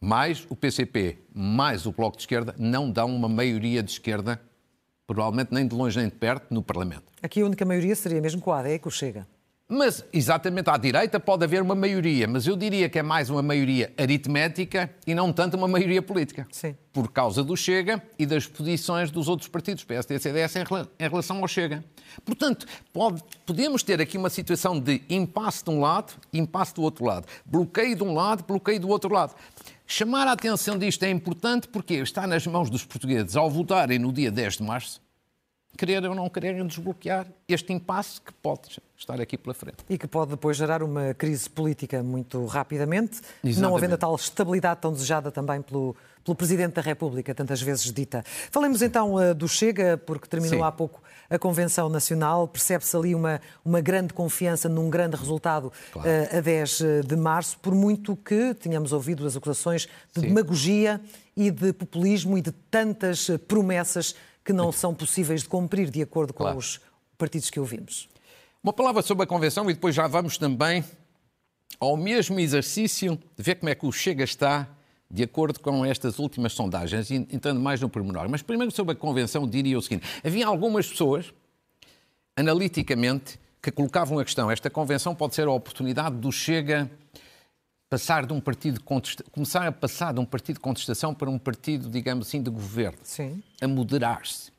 Mais 0.00 0.46
o 0.48 0.56
PCP, 0.56 1.18
mais 1.32 1.86
o 1.86 1.92
Bloco 1.92 2.16
de 2.16 2.24
Esquerda, 2.24 2.54
não 2.58 2.90
dão 2.90 3.14
uma 3.14 3.28
maioria 3.28 3.82
de 3.82 3.92
esquerda, 3.92 4.40
provavelmente 5.06 5.52
nem 5.52 5.66
de 5.66 5.74
longe 5.74 5.98
nem 5.98 6.08
de 6.08 6.14
perto, 6.14 6.52
no 6.52 6.62
Parlamento. 6.62 7.04
Aqui 7.22 7.40
a 7.40 7.44
única 7.44 7.64
maioria 7.64 7.94
seria 7.94 8.20
mesmo 8.20 8.40
com 8.40 8.52
a 8.52 8.60
AD, 8.60 8.78
que 8.78 8.88
o 8.88 8.90
Chega. 8.90 9.26
Mas, 9.74 10.04
exatamente, 10.12 10.68
à 10.68 10.76
direita 10.76 11.18
pode 11.18 11.44
haver 11.44 11.62
uma 11.62 11.74
maioria, 11.74 12.28
mas 12.28 12.46
eu 12.46 12.54
diria 12.54 12.90
que 12.90 12.98
é 12.98 13.02
mais 13.02 13.30
uma 13.30 13.40
maioria 13.40 13.90
aritmética 13.96 14.90
e 15.06 15.14
não 15.14 15.32
tanto 15.32 15.56
uma 15.56 15.66
maioria 15.66 16.02
política. 16.02 16.46
Sim. 16.52 16.76
Por 16.92 17.10
causa 17.10 17.42
do 17.42 17.56
Chega 17.56 18.02
e 18.18 18.26
das 18.26 18.46
posições 18.46 19.10
dos 19.10 19.28
outros 19.28 19.48
partidos, 19.48 19.82
PSD 19.82 20.16
e 20.16 20.18
CDS, 20.18 20.56
em 20.56 21.08
relação 21.08 21.38
ao 21.38 21.48
Chega. 21.48 21.82
Portanto, 22.22 22.66
pode, 22.92 23.22
podemos 23.46 23.82
ter 23.82 23.98
aqui 23.98 24.18
uma 24.18 24.28
situação 24.28 24.78
de 24.78 25.00
impasse 25.08 25.64
de 25.64 25.70
um 25.70 25.80
lado, 25.80 26.12
impasse 26.34 26.74
do 26.74 26.82
outro 26.82 27.06
lado. 27.06 27.26
Bloqueio 27.46 27.96
de 27.96 28.02
um 28.02 28.12
lado, 28.12 28.44
bloqueio 28.44 28.78
do 28.78 28.90
outro 28.90 29.10
lado. 29.10 29.34
Chamar 29.86 30.26
a 30.26 30.32
atenção 30.32 30.78
disto 30.78 31.02
é 31.02 31.10
importante 31.10 31.68
porque 31.68 31.94
está 31.94 32.26
nas 32.26 32.46
mãos 32.46 32.70
dos 32.70 32.84
portugueses, 32.84 33.36
ao 33.36 33.50
votarem 33.50 33.98
no 33.98 34.12
dia 34.12 34.30
10 34.30 34.58
de 34.58 34.62
março, 34.62 35.02
querer 35.76 36.04
ou 36.04 36.14
não 36.14 36.28
quererem 36.28 36.66
desbloquear 36.66 37.26
este 37.48 37.72
impasse 37.72 38.20
que 38.20 38.32
pode 38.32 38.80
estar 38.96 39.20
aqui 39.20 39.36
pela 39.36 39.54
frente. 39.54 39.78
E 39.88 39.98
que 39.98 40.06
pode 40.06 40.32
depois 40.32 40.56
gerar 40.56 40.82
uma 40.82 41.14
crise 41.14 41.48
política 41.48 42.02
muito 42.02 42.44
rapidamente, 42.46 43.20
Exatamente. 43.42 43.60
não 43.60 43.76
havendo 43.76 43.94
a 43.94 43.98
tal 43.98 44.14
estabilidade 44.14 44.80
tão 44.80 44.92
desejada 44.92 45.30
também 45.30 45.60
pelo, 45.62 45.96
pelo 46.24 46.36
Presidente 46.36 46.74
da 46.74 46.82
República, 46.82 47.34
tantas 47.34 47.60
vezes 47.60 47.92
dita. 47.92 48.22
Falemos 48.50 48.82
então 48.82 49.14
uh, 49.14 49.34
do 49.34 49.48
Chega, 49.48 50.00
porque 50.06 50.28
terminou 50.28 50.58
Sim. 50.60 50.64
há 50.64 50.72
pouco 50.72 51.01
a 51.32 51.38
Convenção 51.38 51.88
Nacional, 51.88 52.46
percebe-se 52.46 52.94
ali 52.94 53.14
uma, 53.14 53.40
uma 53.64 53.80
grande 53.80 54.12
confiança 54.12 54.68
num 54.68 54.90
grande 54.90 55.16
resultado 55.16 55.72
claro. 55.90 56.08
uh, 56.08 56.36
a 56.36 56.40
10 56.40 56.80
eh, 56.80 57.00
de 57.00 57.16
março, 57.16 57.58
por 57.58 57.74
muito 57.74 58.14
que 58.14 58.54
tínhamos 58.54 58.92
ouvido 58.92 59.26
as 59.26 59.34
acusações 59.34 59.88
de 60.14 60.20
Sim. 60.20 60.28
demagogia 60.28 61.00
e 61.34 61.50
de 61.50 61.72
populismo 61.72 62.36
e 62.36 62.42
de 62.42 62.52
tantas 62.52 63.30
promessas 63.48 64.14
que 64.44 64.52
não 64.52 64.70
são 64.70 64.94
possíveis 64.94 65.42
de 65.42 65.48
cumprir 65.48 65.90
de 65.90 66.02
acordo 66.02 66.34
com 66.34 66.44
claro. 66.44 66.58
os 66.58 66.80
partidos 67.16 67.48
que 67.48 67.58
ouvimos. 67.58 68.08
Uma 68.62 68.72
palavra 68.72 69.00
sobre 69.00 69.24
a 69.24 69.26
Convenção 69.26 69.70
e 69.70 69.74
depois 69.74 69.94
já 69.94 70.06
vamos 70.06 70.36
também 70.36 70.84
ao 71.80 71.96
mesmo 71.96 72.38
exercício 72.38 73.18
de 73.36 73.42
ver 73.42 73.54
como 73.56 73.70
é 73.70 73.74
que 73.74 73.86
o 73.86 73.90
Chega 73.90 74.24
está 74.24 74.68
de 75.12 75.22
acordo 75.22 75.60
com 75.60 75.84
estas 75.84 76.18
últimas 76.18 76.54
sondagens, 76.54 77.10
entrando 77.10 77.60
mais 77.60 77.80
no 77.80 77.88
pormenor. 77.88 78.28
Mas 78.30 78.40
primeiro 78.40 78.72
sobre 78.72 78.94
a 78.94 78.96
Convenção 78.96 79.46
diria 79.46 79.76
o 79.76 79.82
seguinte, 79.82 80.06
havia 80.24 80.46
algumas 80.46 80.88
pessoas, 80.88 81.34
analiticamente, 82.34 83.38
que 83.60 83.70
colocavam 83.70 84.18
a 84.18 84.24
questão, 84.24 84.50
esta 84.50 84.70
Convenção 84.70 85.14
pode 85.14 85.34
ser 85.34 85.46
a 85.46 85.52
oportunidade 85.52 86.16
do 86.16 86.32
Chega 86.32 86.90
passar 87.90 88.24
de 88.24 88.32
um 88.32 88.40
partido 88.40 88.80
começar 89.30 89.68
a 89.68 89.70
passar 89.70 90.14
de 90.14 90.18
um 90.18 90.24
partido 90.24 90.54
de 90.54 90.60
contestação 90.60 91.14
para 91.14 91.28
um 91.28 91.38
partido, 91.38 91.90
digamos 91.90 92.26
assim, 92.26 92.42
de 92.42 92.48
governo, 92.48 92.98
Sim. 93.02 93.42
a 93.60 93.68
moderar-se. 93.68 94.50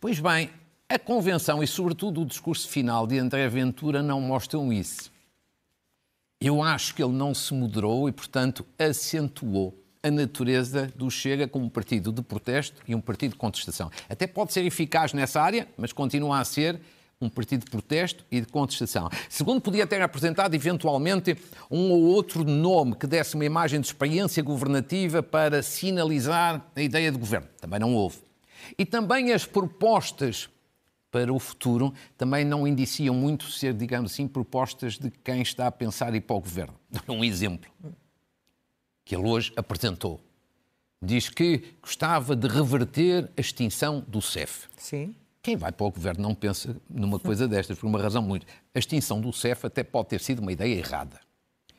Pois 0.00 0.18
bem, 0.18 0.48
a 0.88 0.98
convenção 0.98 1.62
e 1.62 1.66
sobretudo 1.66 2.22
o 2.22 2.24
discurso 2.24 2.66
final 2.66 3.06
de 3.06 3.18
André 3.18 3.46
Ventura 3.46 4.02
não 4.02 4.22
mostram 4.22 4.72
isso. 4.72 5.12
Eu 6.40 6.62
acho 6.62 6.94
que 6.94 7.02
ele 7.02 7.12
não 7.12 7.34
se 7.34 7.52
moderou 7.52 8.08
e, 8.08 8.12
portanto, 8.12 8.64
acentuou 8.78 9.76
a 10.02 10.10
natureza 10.10 10.92
do 10.94 11.10
Chega 11.10 11.48
como 11.48 11.64
um 11.64 11.68
partido 11.68 12.12
de 12.12 12.22
protesto 12.22 12.82
e 12.86 12.94
um 12.94 13.00
partido 13.00 13.32
de 13.32 13.38
contestação. 13.38 13.90
Até 14.08 14.26
pode 14.26 14.52
ser 14.52 14.64
eficaz 14.64 15.12
nessa 15.12 15.40
área, 15.40 15.68
mas 15.76 15.92
continua 15.92 16.38
a 16.38 16.44
ser 16.44 16.80
um 17.20 17.28
partido 17.28 17.64
de 17.64 17.70
protesto 17.70 18.24
e 18.30 18.40
de 18.40 18.46
contestação. 18.46 19.10
Segundo, 19.28 19.60
podia 19.60 19.86
ter 19.86 20.00
apresentado 20.00 20.54
eventualmente 20.54 21.36
um 21.70 21.90
ou 21.90 22.02
outro 22.02 22.44
nome 22.44 22.94
que 22.94 23.06
desse 23.06 23.34
uma 23.34 23.44
imagem 23.44 23.80
de 23.80 23.86
experiência 23.88 24.42
governativa 24.42 25.22
para 25.22 25.62
sinalizar 25.62 26.64
a 26.76 26.80
ideia 26.80 27.10
de 27.10 27.18
governo. 27.18 27.48
Também 27.60 27.80
não 27.80 27.94
houve. 27.94 28.18
E 28.78 28.84
também 28.84 29.32
as 29.32 29.44
propostas 29.44 30.48
para 31.10 31.32
o 31.32 31.38
futuro 31.38 31.92
também 32.16 32.44
não 32.44 32.68
indiciam 32.68 33.14
muito 33.14 33.50
ser, 33.50 33.72
digamos 33.72 34.12
assim, 34.12 34.28
propostas 34.28 34.98
de 34.98 35.10
quem 35.10 35.40
está 35.42 35.66
a 35.66 35.72
pensar 35.72 36.14
ir 36.14 36.20
para 36.20 36.36
o 36.36 36.40
governo. 36.40 36.74
Um 37.08 37.24
exemplo 37.24 37.68
que 39.08 39.16
ele 39.16 39.26
hoje 39.26 39.50
apresentou. 39.56 40.20
Diz 41.02 41.30
que 41.30 41.62
gostava 41.80 42.36
de 42.36 42.46
reverter 42.46 43.30
a 43.38 43.40
extinção 43.40 44.04
do 44.06 44.20
CEF. 44.20 44.66
Sim. 44.76 45.14
Quem 45.40 45.56
vai 45.56 45.72
para 45.72 45.86
o 45.86 45.90
governo 45.90 46.22
não 46.22 46.34
pensa 46.34 46.76
numa 46.90 47.18
coisa 47.18 47.48
destas, 47.48 47.78
por 47.78 47.86
uma 47.86 47.98
razão 47.98 48.20
muito. 48.20 48.46
A 48.74 48.78
extinção 48.78 49.18
do 49.18 49.32
CEF 49.32 49.64
até 49.64 49.82
pode 49.82 50.10
ter 50.10 50.20
sido 50.20 50.40
uma 50.40 50.52
ideia 50.52 50.74
errada 50.74 51.18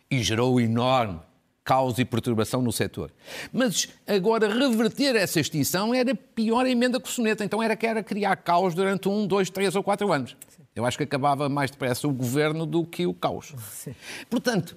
e 0.09 0.23
gerou 0.23 0.59
enorme 0.59 1.19
caos 1.63 1.99
e 1.99 2.05
perturbação 2.05 2.63
no 2.63 2.71
setor. 2.71 3.11
Mas 3.53 3.87
agora 4.07 4.51
reverter 4.51 5.15
essa 5.15 5.39
extinção 5.39 5.93
era 5.93 6.15
pior 6.15 6.65
a 6.65 6.69
emenda 6.69 6.99
com 6.99 7.07
o 7.07 7.11
soneta, 7.11 7.45
então 7.45 7.61
era 7.61 7.75
que 7.75 7.85
era 7.85 8.01
criar 8.01 8.37
caos 8.37 8.73
durante 8.73 9.07
um, 9.07 9.27
dois, 9.27 9.51
três 9.51 9.75
ou 9.75 9.83
quatro 9.83 10.11
anos. 10.11 10.35
Eu 10.75 10.83
acho 10.83 10.97
que 10.97 11.03
acabava 11.03 11.47
mais 11.47 11.69
depressa 11.69 12.07
o 12.07 12.11
governo 12.11 12.65
do 12.65 12.83
que 12.83 13.05
o 13.05 13.13
caos. 13.13 13.53
Sim. 13.69 13.93
Portanto, 14.31 14.75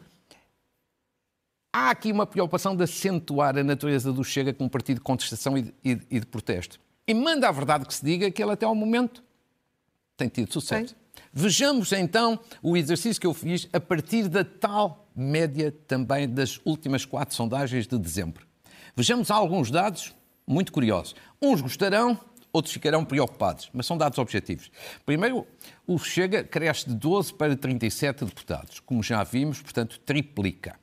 há 1.73 1.91
aqui 1.91 2.12
uma 2.12 2.26
preocupação 2.26 2.76
de 2.76 2.85
acentuar 2.85 3.57
a 3.57 3.64
natureza 3.64 4.12
do 4.12 4.23
Chega 4.23 4.52
como 4.52 4.69
partido 4.69 4.97
de 4.99 5.02
contestação 5.02 5.57
e 5.57 5.62
de, 5.62 5.75
e 5.83 5.95
de, 5.95 6.07
e 6.11 6.21
de 6.21 6.26
protesto. 6.26 6.79
E 7.07 7.14
manda 7.14 7.49
a 7.49 7.52
verdade 7.52 7.87
que 7.87 7.95
se 7.95 8.05
diga 8.05 8.31
que 8.31 8.43
ele 8.43 8.52
até 8.52 8.67
ao 8.67 8.75
momento 8.75 9.25
tem 10.17 10.29
tido 10.29 10.52
sucesso. 10.52 10.91
Sim. 10.91 11.02
Vejamos 11.33 11.93
então 11.93 12.38
o 12.62 12.76
exercício 12.76 13.21
que 13.21 13.26
eu 13.26 13.35
fiz 13.35 13.69
a 13.73 13.81
partir 13.81 14.29
da 14.29 14.45
tal 14.45 15.09
média 15.17 15.73
também 15.87 16.29
das 16.29 16.61
últimas 16.64 17.05
quatro 17.05 17.35
sondagens 17.35 17.87
de 17.87 17.99
dezembro. 17.99 18.47
Vejamos 18.95 19.31
alguns 19.31 19.71
dados 19.71 20.14
muito 20.47 20.73
curiosos. 20.73 21.14
Uns 21.41 21.61
gostarão, 21.61 22.19
outros 22.52 22.73
ficarão 22.73 23.05
preocupados, 23.05 23.71
mas 23.73 23.87
são 23.87 23.97
dados 23.97 24.19
objetivos. 24.19 24.71
Primeiro, 25.05 25.47
o 25.87 25.99
Chega 25.99 26.45
cresce 26.45 26.88
de 26.88 26.95
12 26.95 27.35
para 27.35 27.57
37 27.57 28.25
deputados, 28.25 28.81
como 28.81 29.02
já 29.02 29.25
vimos, 29.25 29.61
portanto, 29.61 29.99
triplica. 30.00 30.82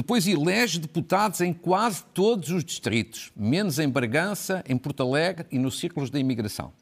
Depois 0.00 0.26
elege 0.26 0.78
deputados 0.78 1.42
em 1.42 1.52
quase 1.52 2.02
todos 2.14 2.48
os 2.48 2.64
distritos, 2.64 3.30
menos 3.36 3.78
em 3.78 3.86
Bragança, 3.86 4.64
em 4.66 4.74
Porto 4.74 5.02
Alegre 5.02 5.46
e 5.50 5.58
nos 5.58 5.78
círculos 5.78 6.08
da 6.08 6.18
imigração. 6.18 6.72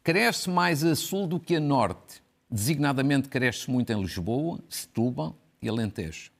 Cresce 0.00 0.48
mais 0.48 0.84
a 0.84 0.94
sul 0.94 1.26
do 1.26 1.40
que 1.40 1.56
a 1.56 1.60
norte. 1.60 2.22
Designadamente 2.48 3.28
cresce 3.28 3.68
muito 3.68 3.92
em 3.92 4.00
Lisboa, 4.00 4.60
Setúbal 4.68 5.36
e 5.60 5.68
Alentejo. 5.68 6.30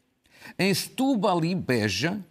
Em 0.57 0.73
Setúbal 0.73 1.45
e 1.45 1.57
Beja, 1.57 2.25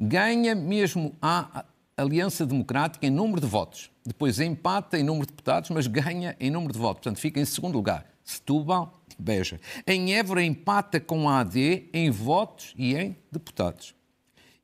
ganha 0.00 0.54
mesmo 0.54 1.14
a 1.20 1.66
Aliança 1.98 2.46
Democrática 2.46 3.06
em 3.06 3.10
número 3.10 3.42
de 3.42 3.46
votos. 3.46 3.90
Depois 4.06 4.40
empata 4.40 4.98
em 4.98 5.02
número 5.02 5.26
de 5.26 5.32
deputados, 5.32 5.68
mas 5.68 5.86
ganha 5.86 6.34
em 6.40 6.50
número 6.50 6.72
de 6.72 6.78
votos. 6.78 7.02
Portanto, 7.02 7.20
fica 7.20 7.38
em 7.38 7.44
segundo 7.44 7.74
lugar. 7.74 8.06
Setúbal 8.24 9.03
Beja. 9.18 9.60
Em 9.86 10.14
Évora 10.14 10.42
empata 10.42 11.00
com 11.00 11.28
a 11.28 11.40
AD 11.40 11.88
em 11.92 12.10
votos 12.10 12.74
e 12.76 12.94
em 12.94 13.16
deputados. 13.30 13.94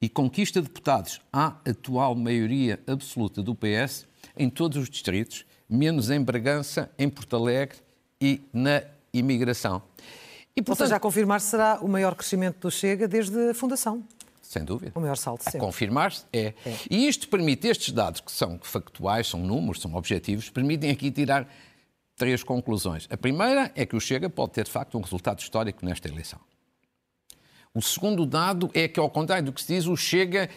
E 0.00 0.08
conquista 0.08 0.62
deputados 0.62 1.20
à 1.32 1.56
atual 1.68 2.14
maioria 2.14 2.80
absoluta 2.86 3.42
do 3.42 3.54
PS 3.54 4.06
em 4.36 4.48
todos 4.48 4.78
os 4.78 4.88
distritos, 4.88 5.44
menos 5.68 6.10
em 6.10 6.20
Bragança, 6.20 6.90
em 6.98 7.08
Porto 7.08 7.36
Alegre 7.36 7.78
e 8.20 8.40
na 8.52 8.82
imigração. 9.12 9.82
E, 10.56 10.62
portanto, 10.62 10.80
Ou 10.80 10.86
seja, 10.86 10.96
a 10.96 11.00
confirmar 11.00 11.40
será 11.40 11.78
o 11.80 11.88
maior 11.88 12.14
crescimento 12.14 12.60
do 12.60 12.70
Chega 12.70 13.06
desde 13.06 13.50
a 13.50 13.54
fundação. 13.54 14.02
Sem 14.50 14.64
dúvida. 14.64 14.90
O 14.96 15.00
maior 15.00 15.16
salto 15.16 15.44
sempre. 15.44 15.58
A 15.58 15.60
confirmar-se 15.60 16.24
é. 16.32 16.54
é. 16.66 16.74
E 16.90 17.06
isto 17.06 17.28
permite, 17.28 17.68
estes 17.68 17.92
dados 17.94 18.20
que 18.20 18.32
são 18.32 18.58
factuais, 18.60 19.28
são 19.28 19.38
números, 19.38 19.80
são 19.80 19.94
objetivos, 19.94 20.50
permitem 20.50 20.90
aqui 20.90 21.08
tirar 21.10 21.48
três 22.20 22.44
conclusões. 22.44 23.08
A 23.10 23.16
primeira 23.16 23.72
é 23.74 23.86
que 23.86 23.96
o 23.96 24.00
Chega 24.00 24.28
pode 24.28 24.52
ter, 24.52 24.64
de 24.64 24.70
facto, 24.70 24.98
um 24.98 25.00
resultado 25.00 25.38
histórico 25.38 25.86
nesta 25.86 26.06
eleição. 26.06 26.38
O 27.72 27.80
segundo 27.80 28.26
dado 28.26 28.70
é 28.74 28.86
que, 28.86 29.00
ao 29.00 29.08
contrário 29.08 29.46
do 29.46 29.54
que 29.54 29.62
se 29.62 29.68
diz, 29.74 29.86
o 29.86 29.96
Chega 29.96 30.50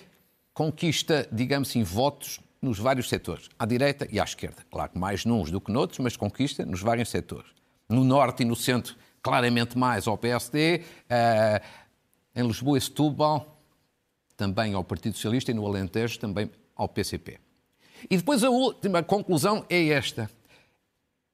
conquista, 0.53 1.25
digamos 1.31 1.69
assim, 1.69 1.81
votos 1.81 2.41
nos 2.61 2.77
vários 2.77 3.07
setores, 3.07 3.47
à 3.57 3.65
direita 3.65 4.05
e 4.11 4.19
à 4.19 4.25
esquerda. 4.25 4.57
Claro 4.69 4.91
que 4.91 4.99
mais 4.99 5.23
nuns 5.23 5.51
do 5.51 5.61
que 5.61 5.71
noutros, 5.71 5.99
mas 5.99 6.17
conquista 6.17 6.65
nos 6.65 6.81
vários 6.81 7.07
setores. 7.09 7.49
No 7.87 8.03
norte 8.03 8.43
e 8.43 8.45
no 8.45 8.57
centro, 8.57 8.97
claramente 9.21 9.77
mais 9.77 10.05
ao 10.05 10.17
PSD. 10.17 10.81
Uh, 10.81 10.81
eh, 11.09 11.61
em 12.35 12.45
Lisboa 12.45 12.77
e 12.77 12.81
Setúbal, 12.81 13.57
também 14.35 14.73
ao 14.73 14.83
Partido 14.83 15.15
Socialista 15.15 15.51
e 15.51 15.53
no 15.53 15.65
Alentejo 15.65 16.19
também 16.19 16.51
ao 16.75 16.89
PCP. 16.89 17.39
E 18.09 18.17
depois 18.17 18.43
a 18.43 18.49
última 18.49 19.01
conclusão 19.01 19.65
é 19.69 19.87
esta. 19.87 20.29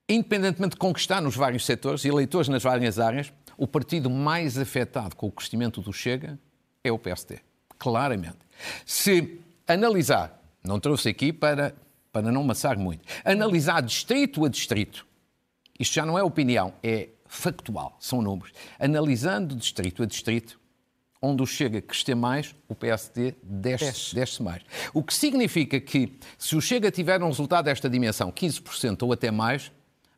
Independentemente 0.10 0.72
de 0.72 0.78
conquistar 0.78 1.22
nos 1.22 1.36
vários 1.36 1.66
setores, 1.66 2.04
eleitores 2.04 2.50
nas 2.50 2.64
várias 2.64 2.98
áreas, 2.98 3.32
o 3.56 3.68
partido 3.68 4.10
mais 4.10 4.58
afetado 4.58 5.16
com 5.16 5.28
o 5.28 5.32
crescimento 5.32 5.82
do 5.82 5.94
Chega 5.94 6.40
é 6.84 6.92
o 6.92 6.98
PSD. 6.98 7.40
Claramente. 7.78 8.40
Se 8.86 9.40
analisar 9.68 10.40
não 10.64 10.80
trouxe 10.80 11.10
aqui 11.10 11.32
para, 11.32 11.76
para 12.12 12.32
não 12.32 12.44
maçar 12.44 12.78
muito. 12.78 13.04
Analisar 13.24 13.82
distrito 13.82 14.44
a 14.46 14.50
distrito, 14.50 15.06
isto 15.80 15.94
já 15.94 16.06
não 16.06 16.18
é 16.18 16.24
opinião, 16.24 16.74
é 16.84 17.10
factual, 17.26 17.96
são 18.00 18.22
números. 18.22 18.52
Analisando 18.80 19.56
distrito 19.56 20.04
a 20.04 20.06
distrito, 20.06 20.60
onde 21.22 21.44
o 21.44 21.46
Chega 21.46 21.82
crescer 21.82 22.16
mais, 22.16 22.56
o 22.68 22.76
PSD 22.76 23.36
desce, 23.44 24.16
desce 24.16 24.42
mais. 24.42 24.64
O 24.94 25.04
que 25.04 25.14
significa 25.14 25.80
que, 25.80 26.18
se 26.38 26.56
o 26.56 26.62
Chega 26.62 26.92
tiver 26.92 27.22
um 27.22 27.28
resultado 27.28 27.66
desta 27.66 27.90
dimensão, 27.90 28.32
15% 28.32 29.04
ou 29.04 29.14
até 29.14 29.32
mais, 29.32 29.72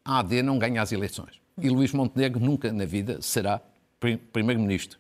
a 0.04 0.20
AD 0.20 0.42
não 0.42 0.58
ganha 0.58 0.82
as 0.82 0.92
eleições. 0.92 1.40
E 1.62 1.70
Luís 1.70 1.92
Montenegro 1.94 2.40
nunca 2.40 2.72
na 2.72 2.86
vida 2.86 3.22
será 3.22 3.62
primeiro-ministro. 4.32 5.00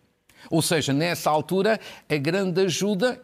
Ou 0.50 0.62
seja, 0.62 0.92
nessa 0.92 1.30
altura, 1.30 1.80
a 2.10 2.18
grande 2.18 2.62
ajuda 2.62 3.22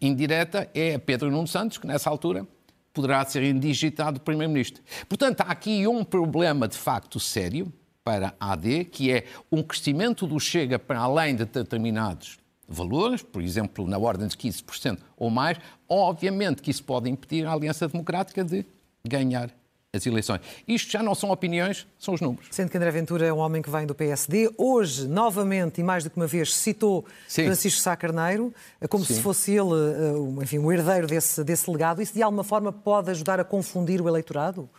indireta 0.00 0.68
é 0.74 0.94
a 0.94 0.98
Pedro 0.98 1.30
Nuno 1.30 1.46
Santos, 1.46 1.78
que 1.78 1.86
nessa 1.86 2.08
altura 2.08 2.46
poderá 2.92 3.24
ser 3.24 3.42
indigitado 3.42 4.20
Primeiro-Ministro. 4.20 4.82
Portanto, 5.08 5.40
há 5.42 5.44
aqui 5.44 5.86
um 5.86 6.04
problema 6.04 6.66
de 6.68 6.76
facto 6.76 7.18
sério 7.18 7.72
para 8.02 8.34
a 8.40 8.52
AD, 8.52 8.84
que 8.86 9.12
é 9.12 9.24
um 9.50 9.62
crescimento 9.62 10.26
do 10.26 10.38
Chega 10.40 10.78
para 10.78 11.00
além 11.00 11.34
de 11.36 11.44
determinados 11.44 12.38
valores, 12.66 13.22
por 13.22 13.42
exemplo, 13.42 13.86
na 13.86 13.98
ordem 13.98 14.28
de 14.28 14.36
15% 14.36 14.98
ou 15.16 15.28
mais, 15.28 15.58
obviamente 15.88 16.62
que 16.62 16.70
isso 16.70 16.84
pode 16.84 17.10
impedir 17.10 17.44
a 17.44 17.52
Aliança 17.52 17.88
Democrática 17.88 18.44
de 18.44 18.64
ganhar 19.04 19.50
as 19.92 20.06
eleições. 20.06 20.40
Isto 20.68 20.92
já 20.92 21.02
não 21.02 21.14
são 21.16 21.30
opiniões, 21.30 21.86
são 21.98 22.14
os 22.14 22.20
números. 22.20 22.46
Sendo 22.50 22.70
que 22.70 22.76
André 22.76 22.92
Ventura 22.92 23.26
é 23.26 23.32
um 23.32 23.38
homem 23.38 23.60
que 23.60 23.68
vem 23.68 23.86
do 23.86 23.94
PSD, 23.94 24.48
hoje, 24.56 25.08
novamente 25.08 25.80
e 25.80 25.84
mais 25.84 26.04
do 26.04 26.10
que 26.10 26.16
uma 26.16 26.28
vez, 26.28 26.54
citou 26.54 27.04
Sim. 27.26 27.46
Francisco 27.46 27.80
Sá 27.80 27.96
Carneiro, 27.96 28.54
como 28.88 29.04
Sim. 29.04 29.14
se 29.14 29.20
fosse 29.20 29.50
ele 29.50 29.74
eh, 29.74 30.42
enfim, 30.42 30.58
o 30.58 30.70
herdeiro 30.70 31.08
desse, 31.08 31.42
desse 31.42 31.68
legado. 31.68 32.00
Isso, 32.00 32.14
de 32.14 32.22
alguma 32.22 32.44
forma, 32.44 32.72
pode 32.72 33.10
ajudar 33.10 33.40
a 33.40 33.44
confundir 33.44 34.00
o 34.00 34.08
eleitorado? 34.08 34.70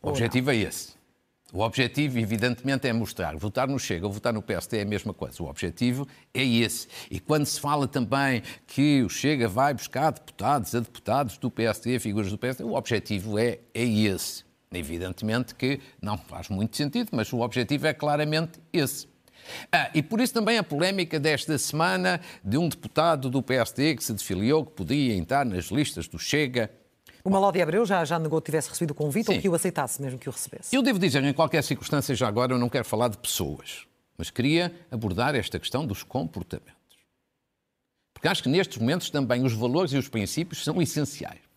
O 0.00 0.08
objetivo 0.08 0.50
é 0.50 0.56
esse. 0.56 0.92
O 1.52 1.60
objetivo, 1.60 2.18
evidentemente, 2.18 2.86
é 2.86 2.92
mostrar. 2.92 3.36
Votar 3.36 3.66
no 3.68 3.78
Chega 3.78 4.06
ou 4.06 4.12
votar 4.12 4.32
no 4.32 4.40
PSD 4.40 4.78
é 4.78 4.82
a 4.82 4.86
mesma 4.86 5.12
coisa. 5.12 5.42
O 5.42 5.48
objetivo 5.48 6.06
é 6.32 6.42
esse. 6.42 6.86
E 7.10 7.18
quando 7.18 7.44
se 7.44 7.60
fala 7.60 7.86
também 7.88 8.42
que 8.66 9.02
o 9.02 9.08
Chega 9.08 9.48
vai 9.48 9.74
buscar 9.74 10.12
deputados 10.12 10.74
a 10.74 10.80
deputados 10.80 11.36
do 11.36 11.50
PSD, 11.50 11.98
figuras 11.98 12.30
do 12.30 12.38
PSD, 12.38 12.62
o 12.64 12.74
objetivo 12.74 13.38
é, 13.38 13.58
é 13.74 13.84
esse. 13.84 14.51
Evidentemente 14.72 15.54
que 15.54 15.80
não 16.00 16.16
faz 16.16 16.48
muito 16.48 16.76
sentido, 16.76 17.10
mas 17.12 17.32
o 17.32 17.40
objetivo 17.40 17.86
é 17.86 17.94
claramente 17.94 18.60
esse. 18.72 19.06
Ah, 19.70 19.90
e 19.94 20.02
por 20.02 20.20
isso 20.20 20.32
também 20.32 20.58
a 20.58 20.62
polémica 20.62 21.18
desta 21.18 21.56
semana 21.58 22.20
de 22.44 22.56
um 22.56 22.68
deputado 22.68 23.28
do 23.28 23.42
PSD 23.42 23.96
que 23.96 24.04
se 24.04 24.12
desfiliou, 24.12 24.64
que 24.64 24.72
podia 24.72 25.14
entrar 25.14 25.44
nas 25.44 25.66
listas 25.66 26.06
do 26.08 26.18
Chega. 26.18 26.70
O 27.24 27.30
Maló 27.30 27.50
de 27.50 27.60
Abreu 27.60 27.84
já, 27.84 28.04
já 28.04 28.18
negou 28.18 28.40
que 28.40 28.46
tivesse 28.46 28.68
recebido 28.68 28.92
o 28.92 28.94
convite 28.94 29.26
Sim. 29.26 29.36
ou 29.36 29.40
que 29.40 29.48
o 29.48 29.54
aceitasse 29.54 30.00
mesmo 30.00 30.18
que 30.18 30.28
o 30.28 30.32
recebesse? 30.32 30.74
Eu 30.74 30.82
devo 30.82 30.98
dizer, 30.98 31.22
em 31.22 31.32
qualquer 31.32 31.62
circunstância, 31.62 32.14
já 32.14 32.26
agora 32.26 32.52
eu 32.52 32.58
não 32.58 32.68
quero 32.68 32.84
falar 32.84 33.08
de 33.08 33.18
pessoas, 33.18 33.86
mas 34.16 34.30
queria 34.30 34.72
abordar 34.90 35.34
esta 35.34 35.58
questão 35.58 35.86
dos 35.86 36.02
comportamentos. 36.02 36.72
Porque 38.14 38.28
acho 38.28 38.42
que 38.42 38.48
nestes 38.48 38.78
momentos 38.78 39.10
também 39.10 39.44
os 39.44 39.52
valores 39.52 39.92
e 39.92 39.98
os 39.98 40.08
princípios 40.08 40.64
são 40.64 40.80
essenciais 40.80 41.51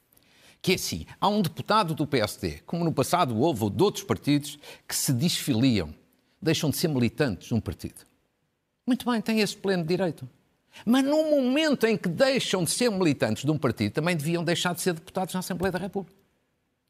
que 0.65 0.71
é 0.71 0.75
assim, 0.75 1.05
há 1.21 1.27
um 1.27 1.43
deputado 1.43 1.93
do 1.93 2.07
PSD, 2.07 2.63
como 2.65 2.83
no 2.83 2.91
passado 2.91 3.37
houve 3.39 3.65
ou 3.65 3.69
de 3.69 3.83
outros 3.83 4.03
partidos, 4.03 4.57
que 4.87 4.95
se 4.95 5.13
desfiliam, 5.13 5.93
deixam 6.41 6.71
de 6.71 6.77
ser 6.77 6.87
militantes 6.87 7.49
de 7.49 7.53
um 7.53 7.59
partido. 7.59 8.01
Muito 8.83 9.07
bem, 9.07 9.21
têm 9.21 9.41
esse 9.41 9.55
pleno 9.55 9.83
direito. 9.83 10.27
Mas 10.83 11.03
no 11.03 11.23
momento 11.29 11.85
em 11.85 11.95
que 11.95 12.09
deixam 12.09 12.63
de 12.63 12.71
ser 12.71 12.89
militantes 12.89 13.45
de 13.45 13.51
um 13.51 13.59
partido, 13.59 13.93
também 13.93 14.17
deviam 14.17 14.43
deixar 14.43 14.73
de 14.73 14.81
ser 14.81 14.93
deputados 14.93 15.35
na 15.35 15.41
Assembleia 15.41 15.71
da 15.71 15.77
República. 15.77 16.17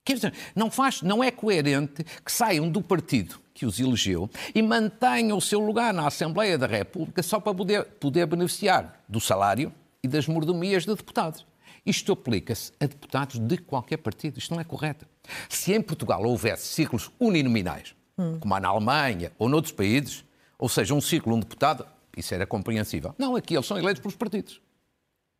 Quer 0.05 0.13
dizer, 0.13 0.33
não, 0.55 0.71
faz, 0.71 1.01
não 1.01 1.21
é 1.21 1.29
coerente 1.29 2.01
que 2.23 2.31
saiam 2.31 2.69
do 2.69 2.81
partido 2.81 3.41
que 3.53 3.65
os 3.65 3.77
elegeu 3.77 4.29
e 4.53 4.61
mantenham 4.61 5.37
o 5.37 5.41
seu 5.41 5.59
lugar 5.59 5.93
na 5.93 6.07
Assembleia 6.07 6.57
da 6.57 6.65
República 6.65 7.21
só 7.21 7.41
para 7.41 7.53
poder, 7.53 7.83
poder 7.83 8.25
beneficiar 8.25 9.03
do 9.09 9.19
salário 9.19 9.69
e 10.01 10.07
das 10.07 10.29
mordomias 10.29 10.85
de 10.85 10.95
deputados. 10.95 11.45
Isto 11.85 12.13
aplica-se 12.13 12.71
a 12.79 12.85
deputados 12.85 13.37
de 13.37 13.57
qualquer 13.57 13.97
partido. 13.97 14.37
Isto 14.37 14.53
não 14.53 14.61
é 14.61 14.63
correto. 14.63 15.05
Se 15.47 15.73
em 15.73 15.81
Portugal 15.81 16.23
houvesse 16.23 16.67
ciclos 16.67 17.11
uninominais, 17.19 17.95
hum. 18.17 18.39
como 18.39 18.55
há 18.55 18.59
na 18.59 18.69
Alemanha 18.69 19.31
ou 19.37 19.47
noutros 19.47 19.73
países, 19.73 20.23
ou 20.57 20.67
seja, 20.67 20.93
um 20.93 21.01
ciclo, 21.01 21.35
um 21.35 21.39
deputado, 21.39 21.85
isso 22.17 22.33
era 22.33 22.45
compreensível. 22.45 23.13
Não, 23.17 23.35
aqui 23.35 23.55
eles 23.55 23.65
são 23.65 23.77
eleitos 23.77 24.01
pelos 24.01 24.15
partidos. 24.15 24.61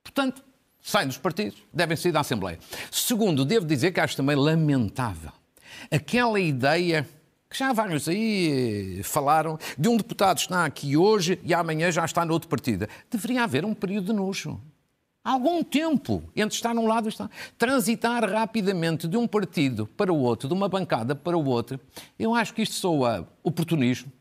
Portanto, 0.04 0.44
saem 0.82 1.08
dos 1.08 1.18
partidos, 1.18 1.58
devem 1.74 1.98
sair 1.98 2.12
da 2.12 2.20
Assembleia. 2.20 2.60
Segundo, 2.92 3.44
devo 3.44 3.66
dizer 3.66 3.92
que 3.92 4.00
acho 4.00 4.16
também 4.16 4.36
lamentável 4.36 5.32
aquela 5.92 6.40
ideia 6.40 7.08
que 7.50 7.58
já 7.58 7.72
vários 7.72 8.08
aí 8.08 9.02
falaram, 9.04 9.58
de 9.78 9.88
um 9.88 9.98
deputado 9.98 10.38
está 10.38 10.66
aqui 10.66 10.98
hoje 10.98 11.40
e 11.44 11.54
amanhã 11.54 11.92
já 11.92 12.04
está 12.04 12.26
noutro 12.26 12.50
partido. 12.50 12.88
Deveria 13.10 13.44
haver 13.44 13.64
um 13.64 13.74
período 13.74 14.08
de 14.08 14.14
nojo 14.14 14.60
algum 15.26 15.64
tempo 15.64 16.24
entre 16.36 16.56
estar 16.56 16.74
num 16.74 16.88
lado 16.88 17.08
e 17.08 17.10
estar. 17.10 17.30
Transitar 17.58 18.30
rapidamente 18.30 19.08
de 19.08 19.18
um 19.18 19.28
partido 19.28 19.88
para 19.88 20.14
o 20.14 20.18
outro, 20.18 20.48
de 20.48 20.54
uma 20.54 20.70
bancada 20.70 21.16
para 21.16 21.36
o 21.36 21.44
outro, 21.44 21.80
eu 22.18 22.36
acho 22.36 22.54
que 22.54 22.62
isto 22.62 22.76
soa 22.76 23.28
oportunismo, 23.44 24.12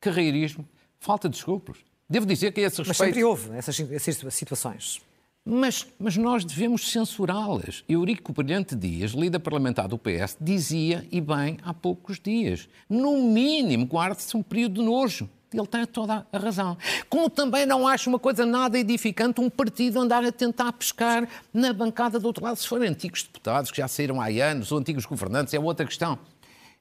carreirismo, 0.00 0.68
falta 0.98 1.28
de 1.28 1.36
escrúpulos. 1.36 1.80
Devo 2.08 2.26
dizer 2.26 2.52
que 2.52 2.60
a 2.60 2.64
esse 2.64 2.78
respeito... 2.78 2.88
Mas 2.88 2.96
sempre 2.96 3.24
houve 3.24 3.56
essas, 3.56 3.78
essas 3.78 4.34
situações. 4.34 5.00
Mas, 5.44 5.86
mas 5.98 6.16
nós 6.16 6.44
devemos 6.44 6.90
censurá-las. 6.90 7.82
Eurico 7.88 8.32
Brilhante 8.32 8.76
Dias, 8.76 9.12
líder 9.12 9.38
parlamentar 9.38 9.88
do 9.88 9.96
PS, 9.96 10.36
dizia, 10.40 11.06
e 11.10 11.20
bem, 11.20 11.56
há 11.62 11.72
poucos 11.72 12.20
dias, 12.20 12.68
no 12.88 13.22
mínimo 13.22 13.86
guarde-se 13.86 14.36
um 14.36 14.42
período 14.42 14.74
de 14.74 14.82
nojo. 14.82 15.30
Ele 15.52 15.66
tem 15.66 15.84
toda 15.84 16.26
a 16.32 16.38
razão. 16.38 16.78
Como 17.08 17.28
também 17.28 17.66
não 17.66 17.86
acho 17.86 18.08
uma 18.08 18.18
coisa 18.18 18.46
nada 18.46 18.78
edificante 18.78 19.40
um 19.40 19.50
partido 19.50 19.98
andar 20.00 20.24
a 20.24 20.30
tentar 20.30 20.72
pescar 20.72 21.28
na 21.52 21.72
bancada 21.72 22.18
do 22.20 22.26
outro 22.26 22.44
lado, 22.44 22.56
se 22.56 22.68
forem 22.68 22.88
antigos 22.88 23.24
deputados 23.24 23.70
que 23.70 23.78
já 23.78 23.88
saíram 23.88 24.20
há 24.20 24.26
anos, 24.26 24.70
ou 24.70 24.78
antigos 24.78 25.04
governantes, 25.04 25.52
é 25.52 25.58
outra 25.58 25.84
questão. 25.84 26.18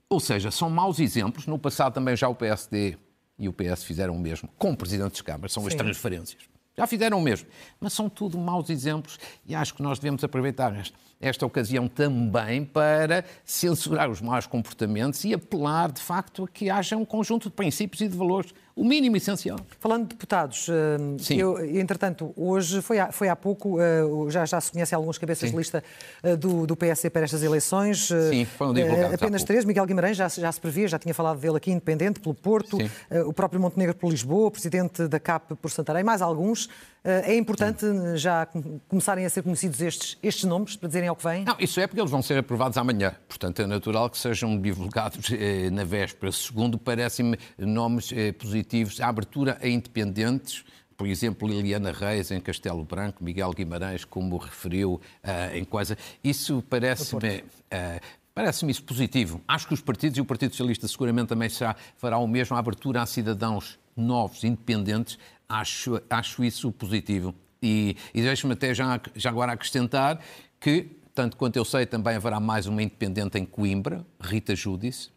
Ou 0.08 0.20
seja, 0.20 0.52
são 0.52 0.70
maus 0.70 1.00
exemplos. 1.00 1.48
No 1.48 1.58
passado 1.58 1.94
também 1.94 2.16
já 2.16 2.28
o 2.28 2.36
PSD 2.36 2.98
e 3.38 3.48
o 3.48 3.54
PS 3.54 3.84
fizeram 3.84 4.16
o 4.16 4.20
mesmo, 4.20 4.50
com 4.58 4.76
presidentes 4.76 5.18
de 5.18 5.24
câmara, 5.24 5.48
são 5.48 5.64
Sim. 5.64 5.70
as 5.70 5.76
transferências. 5.76 6.44
Já 6.78 6.86
fizeram 6.86 7.18
o 7.18 7.22
mesmo. 7.22 7.48
Mas 7.80 7.94
são 7.94 8.10
tudo 8.10 8.38
maus 8.38 8.70
exemplos 8.70 9.18
e 9.46 9.56
acho 9.56 9.74
que 9.74 9.82
nós 9.82 10.00
devemos 10.00 10.24
aproveitar 10.24 10.76
esta, 10.76 10.98
esta 11.20 11.46
ocasião 11.46 11.88
também 11.88 12.64
para 12.64 13.26
censurar 13.44 14.10
os 14.10 14.22
maus 14.22 14.48
comportamentos 14.48 15.26
e 15.26 15.34
apelar, 15.34 15.92
de 15.92 16.02
facto, 16.02 16.46
a 16.46 16.48
que 16.48 16.70
haja 16.70 16.96
um 16.96 17.04
conjunto 17.04 17.50
de 17.50 17.56
princípios 17.56 18.02
e 18.02 18.08
de 18.08 18.18
valores 18.18 18.54
o 18.80 18.86
mínimo 18.86 19.18
essencial. 19.18 19.60
Falando 19.78 20.04
de 20.04 20.10
deputados, 20.16 20.70
eh, 20.70 20.98
Sim. 21.20 21.36
Eu, 21.36 21.60
entretanto, 21.78 22.32
hoje, 22.38 22.82
foi 22.82 22.98
há, 22.98 23.12
foi 23.12 23.28
há 23.28 23.36
pouco, 23.36 23.78
eh, 23.82 24.04
já, 24.30 24.46
já 24.46 24.62
se 24.62 24.72
conhece 24.72 24.96
alguns 24.96 25.18
cabeças 25.18 25.50
Sim. 25.50 25.52
de 25.52 25.58
lista 25.58 25.84
eh, 26.24 26.38
do, 26.38 26.66
do 26.66 26.78
PSD 26.78 27.10
para 27.10 27.26
estas 27.26 27.44
eleições. 27.44 28.08
Sim, 28.08 28.46
foram 28.46 28.74
divulgados. 28.74 29.16
Apenas 29.16 29.44
três. 29.44 29.66
Miguel 29.66 29.86
Guimarães 29.86 30.16
já, 30.16 30.30
já 30.30 30.50
se 30.50 30.62
previa, 30.62 30.88
já 30.88 30.98
tinha 30.98 31.14
falado 31.14 31.42
dele 31.42 31.58
aqui, 31.58 31.72
independente, 31.72 32.22
pelo 32.22 32.34
Porto, 32.34 32.78
Sim. 32.78 32.90
o 33.26 33.34
próprio 33.34 33.60
Montenegro 33.60 33.96
por 33.96 34.10
Lisboa, 34.10 34.48
o 34.48 34.52
presidente 34.52 35.10
da 35.10 35.20
CAP 35.20 35.56
por 35.56 35.70
Santarém, 35.70 36.04
mais 36.04 36.22
alguns. 36.22 36.70
É 37.04 37.36
importante 37.36 37.86
já 38.16 38.48
começarem 38.88 39.26
a 39.26 39.30
ser 39.30 39.42
conhecidos 39.42 39.82
estes, 39.82 40.18
estes 40.22 40.44
nomes, 40.44 40.76
para 40.76 40.88
dizerem 40.88 41.08
ao 41.08 41.16
que 41.16 41.24
vem? 41.24 41.46
Não, 41.46 41.56
isso 41.60 41.80
é 41.80 41.88
porque 41.88 42.02
eles 42.02 42.12
vão 42.12 42.22
ser 42.22 42.38
aprovados 42.38 42.78
amanhã. 42.78 43.16
Portanto, 43.28 43.62
é 43.62 43.66
natural 43.66 44.10
que 44.10 44.18
sejam 44.18 44.60
divulgados 44.60 45.32
eh, 45.32 45.70
na 45.70 45.84
véspera. 45.84 46.32
Segundo, 46.32 46.78
parecem-me 46.78 47.38
nomes 47.58 48.12
eh, 48.12 48.34
positivos. 48.34 49.00
A 49.00 49.08
abertura 49.08 49.58
a 49.62 49.68
independentes, 49.68 50.66
por 50.98 51.08
exemplo, 51.08 51.48
Liliana 51.48 51.94
Reis 51.94 52.32
em 52.32 52.42
Castelo 52.42 52.84
Branco, 52.84 53.24
Miguel 53.24 53.52
Guimarães, 53.54 54.04
como 54.04 54.36
referiu 54.36 54.96
uh, 55.24 55.56
em 55.56 55.64
coisa. 55.64 55.98
Isso 56.22 56.62
parece-me. 56.70 57.38
Uh, 57.38 58.20
Parece-me 58.32 58.72
isso 58.72 58.84
positivo. 58.84 59.42
Acho 59.46 59.68
que 59.68 59.74
os 59.74 59.82
partidos 59.82 60.18
e 60.18 60.22
o 60.22 60.26
Partido 60.26 60.52
Socialista 60.52 60.88
seguramente 60.88 61.28
também 61.28 61.50
fará 61.98 62.18
o 62.20 62.26
mesmo, 62.26 62.56
a 62.56 62.60
abertura 62.60 63.02
a 63.02 63.06
cidadãos 63.06 63.78
novos, 63.98 64.46
independentes. 64.46 65.20
Acho, 65.50 66.00
acho 66.10 66.44
isso 66.44 66.72
positivo. 66.72 67.34
E, 67.62 67.98
e 68.14 68.22
deixe-me 68.22 68.54
até 68.54 68.74
já, 68.74 69.02
já 69.16 69.30
agora 69.30 69.52
acrescentar 69.52 70.24
que, 70.60 70.88
tanto 71.14 71.36
quanto 71.36 71.58
eu 71.58 71.66
sei, 71.66 71.88
também 71.88 72.16
haverá 72.16 72.40
mais 72.40 72.68
uma 72.68 72.84
independente 72.84 73.38
em 73.38 73.46
Coimbra, 73.46 74.06
Rita 74.22 74.56
Judice, 74.56 75.10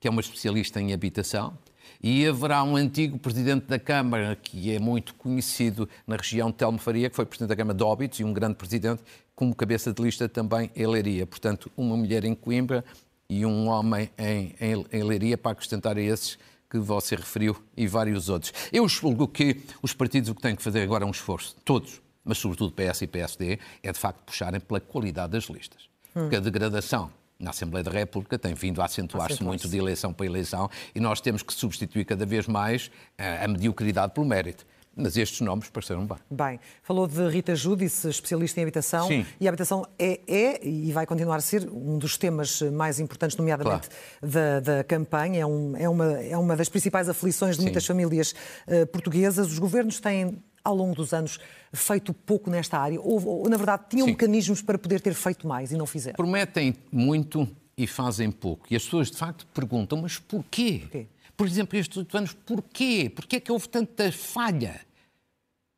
que 0.00 0.08
é 0.08 0.10
uma 0.10 0.20
especialista 0.20 0.80
em 0.80 0.92
habitação. 0.92 1.56
E 2.02 2.26
haverá 2.26 2.62
um 2.64 2.76
antigo 2.76 3.18
presidente 3.18 3.66
da 3.66 3.78
Câmara, 3.78 4.36
que 4.36 4.74
é 4.74 4.78
muito 4.78 5.14
conhecido 5.14 5.88
na 6.06 6.16
região 6.16 6.50
Telmo 6.50 6.78
Faria, 6.78 7.08
que 7.08 7.16
foi 7.16 7.24
presidente 7.24 7.50
da 7.50 7.56
Câmara 7.56 7.76
de 7.76 7.84
Óbidos 7.84 8.20
e 8.20 8.24
um 8.24 8.32
grande 8.32 8.54
presidente, 8.54 9.02
como 9.34 9.54
cabeça 9.54 9.92
de 9.92 10.02
lista 10.02 10.28
também 10.28 10.70
em 10.74 10.86
Leiria. 10.86 11.26
Portanto, 11.26 11.70
uma 11.76 11.96
mulher 11.96 12.24
em 12.24 12.34
Coimbra 12.34 12.84
e 13.28 13.46
um 13.46 13.68
homem 13.68 14.10
em, 14.18 14.54
em, 14.60 14.86
em 14.92 15.02
Leiria 15.02 15.38
para 15.38 15.52
acrescentar 15.52 15.96
a 15.96 16.00
esses 16.00 16.38
que 16.70 16.78
você 16.78 17.16
referiu 17.16 17.56
e 17.76 17.86
vários 17.88 18.28
outros. 18.28 18.52
Eu 18.72 18.88
julgo 18.88 19.26
que 19.26 19.60
os 19.82 19.92
partidos 19.92 20.30
o 20.30 20.34
que 20.34 20.40
têm 20.40 20.54
que 20.54 20.62
fazer 20.62 20.82
agora 20.82 21.04
é 21.04 21.06
um 21.06 21.10
esforço, 21.10 21.56
todos, 21.64 22.00
mas 22.24 22.38
sobretudo 22.38 22.72
PS 22.72 23.02
e 23.02 23.06
PSD, 23.08 23.58
é 23.82 23.92
de 23.92 23.98
facto 23.98 24.22
puxarem 24.24 24.60
pela 24.60 24.80
qualidade 24.80 25.32
das 25.32 25.44
listas. 25.44 25.88
Hum. 26.14 26.22
Porque 26.22 26.36
a 26.36 26.40
degradação 26.40 27.10
na 27.40 27.50
Assembleia 27.50 27.82
da 27.82 27.90
República 27.90 28.38
tem 28.38 28.54
vindo 28.54 28.80
a 28.82 28.84
acentuar-se 28.84 29.42
muito 29.42 29.68
de 29.68 29.78
eleição 29.78 30.12
para 30.12 30.26
eleição 30.26 30.70
e 30.94 31.00
nós 31.00 31.20
temos 31.20 31.42
que 31.42 31.54
substituir 31.54 32.04
cada 32.04 32.26
vez 32.26 32.46
mais 32.46 32.90
a 33.18 33.48
mediocridade 33.48 34.12
pelo 34.12 34.26
mérito. 34.26 34.66
Mas 34.96 35.16
estes 35.16 35.40
nomes 35.40 35.70
pareceram 35.70 36.04
bem. 36.06 36.18
Bem, 36.30 36.60
falou 36.82 37.06
de 37.06 37.28
Rita 37.28 37.54
Júdice, 37.54 38.08
especialista 38.08 38.60
em 38.60 38.64
habitação. 38.64 39.06
Sim. 39.06 39.24
E 39.40 39.46
a 39.46 39.50
habitação 39.50 39.86
é, 39.98 40.20
é, 40.26 40.66
e 40.66 40.92
vai 40.92 41.06
continuar 41.06 41.36
a 41.36 41.40
ser 41.40 41.68
um 41.70 41.96
dos 41.96 42.18
temas 42.18 42.60
mais 42.62 42.98
importantes, 42.98 43.36
nomeadamente 43.36 43.88
claro. 43.88 44.32
da, 44.32 44.60
da, 44.60 44.84
campanha. 44.84 45.42
É, 45.42 45.46
um, 45.46 45.76
é, 45.76 45.88
uma, 45.88 46.20
é 46.20 46.36
uma 46.36 46.56
das 46.56 46.68
principais 46.68 47.08
aflições 47.08 47.56
de 47.56 47.62
Sim. 47.62 47.66
muitas 47.66 47.86
famílias 47.86 48.34
uh, 48.66 48.86
portuguesas. 48.88 49.46
Os 49.46 49.58
governos 49.58 50.00
têm 50.00 50.42
ao 50.62 50.74
longo 50.74 50.94
dos 50.94 51.12
anos, 51.12 51.38
feito 51.72 52.12
pouco 52.12 52.50
nesta 52.50 52.78
área? 52.78 53.00
Ou, 53.00 53.24
ou 53.26 53.48
na 53.48 53.56
verdade, 53.56 53.84
tinham 53.88 54.06
Sim. 54.06 54.12
mecanismos 54.12 54.60
para 54.60 54.78
poder 54.78 55.00
ter 55.00 55.14
feito 55.14 55.46
mais 55.46 55.72
e 55.72 55.76
não 55.76 55.86
fizeram? 55.86 56.16
Prometem 56.16 56.74
muito 56.92 57.48
e 57.76 57.86
fazem 57.86 58.30
pouco. 58.30 58.66
E 58.70 58.76
as 58.76 58.84
pessoas, 58.84 59.10
de 59.10 59.16
facto, 59.16 59.46
perguntam, 59.54 60.02
mas 60.02 60.18
porquê? 60.18 60.80
porquê? 60.82 61.06
Por 61.40 61.46
exemplo, 61.46 61.78
estes 61.78 61.96
oito 61.96 62.18
anos, 62.18 62.34
porquê? 62.34 63.10
Porquê 63.16 63.36
é 63.36 63.40
que 63.40 63.50
houve 63.50 63.66
tanta 63.66 64.12
falha? 64.12 64.78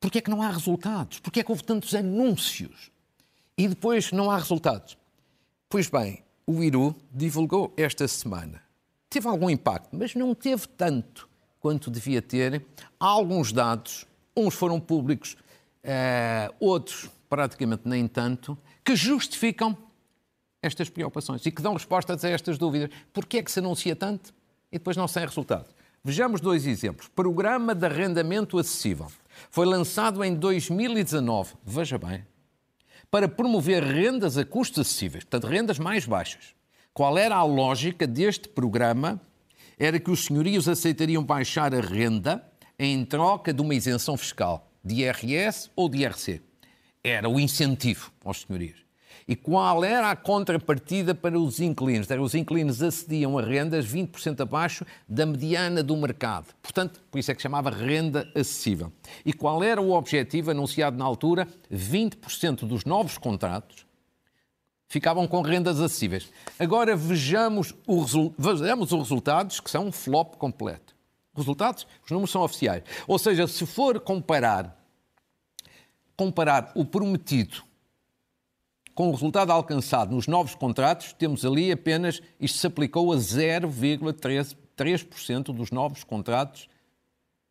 Porquê 0.00 0.18
é 0.18 0.20
que 0.20 0.28
não 0.28 0.42
há 0.42 0.50
resultados? 0.50 1.20
Porquê 1.20 1.38
é 1.38 1.44
que 1.44 1.52
houve 1.52 1.62
tantos 1.62 1.94
anúncios? 1.94 2.90
E 3.56 3.68
depois 3.68 4.10
não 4.10 4.28
há 4.28 4.38
resultados? 4.38 4.98
Pois 5.68 5.88
bem, 5.88 6.24
o 6.48 6.64
Iru 6.64 6.96
divulgou 7.12 7.72
esta 7.76 8.08
semana. 8.08 8.60
Teve 9.08 9.28
algum 9.28 9.48
impacto, 9.48 9.90
mas 9.92 10.16
não 10.16 10.34
teve 10.34 10.66
tanto 10.66 11.28
quanto 11.60 11.92
devia 11.92 12.20
ter. 12.20 12.66
Há 12.98 13.06
alguns 13.06 13.52
dados 13.52 14.04
Uns 14.36 14.54
foram 14.54 14.80
públicos, 14.80 15.36
uh, 15.84 16.52
outros 16.58 17.08
praticamente 17.28 17.82
nem 17.84 18.08
tanto, 18.08 18.58
que 18.84 18.96
justificam 18.96 19.78
estas 20.60 20.88
preocupações 20.88 21.46
e 21.46 21.52
que 21.52 21.62
dão 21.62 21.74
respostas 21.74 22.24
a 22.24 22.30
estas 22.30 22.58
dúvidas. 22.58 22.90
Porquê 23.12 23.38
é 23.38 23.42
que 23.44 23.52
se 23.52 23.60
anuncia 23.60 23.94
tanto 23.94 24.34
e 24.72 24.78
depois 24.78 24.96
não 24.96 25.06
sai 25.06 25.26
resultado? 25.26 25.68
Vejamos 26.02 26.40
dois 26.40 26.66
exemplos. 26.66 27.06
Programa 27.08 27.74
de 27.74 27.86
Arrendamento 27.86 28.58
Acessível. 28.58 29.06
Foi 29.50 29.64
lançado 29.64 30.24
em 30.24 30.34
2019, 30.34 31.54
veja 31.64 31.96
bem, 31.98 32.26
para 33.10 33.28
promover 33.28 33.84
rendas 33.84 34.36
a 34.36 34.44
custos 34.44 34.80
acessíveis, 34.80 35.22
portanto, 35.24 35.46
rendas 35.46 35.78
mais 35.78 36.06
baixas. 36.06 36.54
Qual 36.92 37.16
era 37.16 37.36
a 37.36 37.44
lógica 37.44 38.06
deste 38.06 38.48
programa? 38.48 39.20
Era 39.78 40.00
que 40.00 40.10
os 40.10 40.24
senhorios 40.24 40.68
aceitariam 40.68 41.22
baixar 41.22 41.74
a 41.74 41.80
renda 41.80 42.44
em 42.78 43.04
troca 43.04 43.52
de 43.52 43.62
uma 43.62 43.74
isenção 43.74 44.16
fiscal 44.16 44.70
de 44.84 45.02
IRS 45.02 45.70
ou 45.76 45.88
de 45.88 45.98
IRC. 45.98 46.42
Era 47.04 47.28
o 47.28 47.38
incentivo 47.38 48.10
aos 48.24 48.42
senhorios. 48.42 48.81
E 49.26 49.36
qual 49.36 49.84
era 49.84 50.10
a 50.10 50.16
contrapartida 50.16 51.14
para 51.14 51.38
os 51.38 51.60
inquilinos? 51.60 52.08
Os 52.20 52.34
inquilinos 52.34 52.82
acediam 52.82 53.38
a 53.38 53.42
rendas 53.42 53.86
20% 53.86 54.40
abaixo 54.40 54.84
da 55.08 55.24
mediana 55.24 55.82
do 55.82 55.96
mercado. 55.96 56.54
Portanto, 56.62 57.00
por 57.10 57.18
isso 57.18 57.30
é 57.30 57.34
que 57.34 57.42
chamava 57.42 57.70
renda 57.70 58.28
acessível. 58.34 58.92
E 59.24 59.32
qual 59.32 59.62
era 59.62 59.80
o 59.80 59.92
objetivo 59.92 60.50
anunciado 60.50 60.96
na 60.96 61.04
altura? 61.04 61.46
20% 61.72 62.66
dos 62.66 62.84
novos 62.84 63.18
contratos 63.18 63.86
ficavam 64.88 65.26
com 65.26 65.40
rendas 65.40 65.80
acessíveis. 65.80 66.28
Agora 66.58 66.94
vejamos, 66.94 67.74
o, 67.86 68.04
vejamos 68.36 68.92
os 68.92 68.98
resultados, 68.98 69.60
que 69.60 69.70
são 69.70 69.86
um 69.86 69.92
flop 69.92 70.36
completo 70.36 70.92
resultados, 71.34 71.86
os 72.04 72.10
números 72.10 72.30
são 72.30 72.42
oficiais. 72.42 72.82
Ou 73.06 73.18
seja, 73.18 73.46
se 73.46 73.64
for 73.66 73.98
comparar, 74.00 74.76
comparar 76.16 76.72
o 76.74 76.84
prometido 76.84 77.62
com 78.94 79.08
o 79.08 79.12
resultado 79.12 79.50
alcançado 79.50 80.14
nos 80.14 80.26
novos 80.26 80.54
contratos, 80.54 81.12
temos 81.12 81.44
ali 81.44 81.72
apenas, 81.72 82.22
isto 82.38 82.58
se 82.58 82.66
aplicou 82.66 83.12
a 83.12 83.16
0,3% 83.16 85.54
dos 85.54 85.70
novos 85.70 86.04
contratos, 86.04 86.68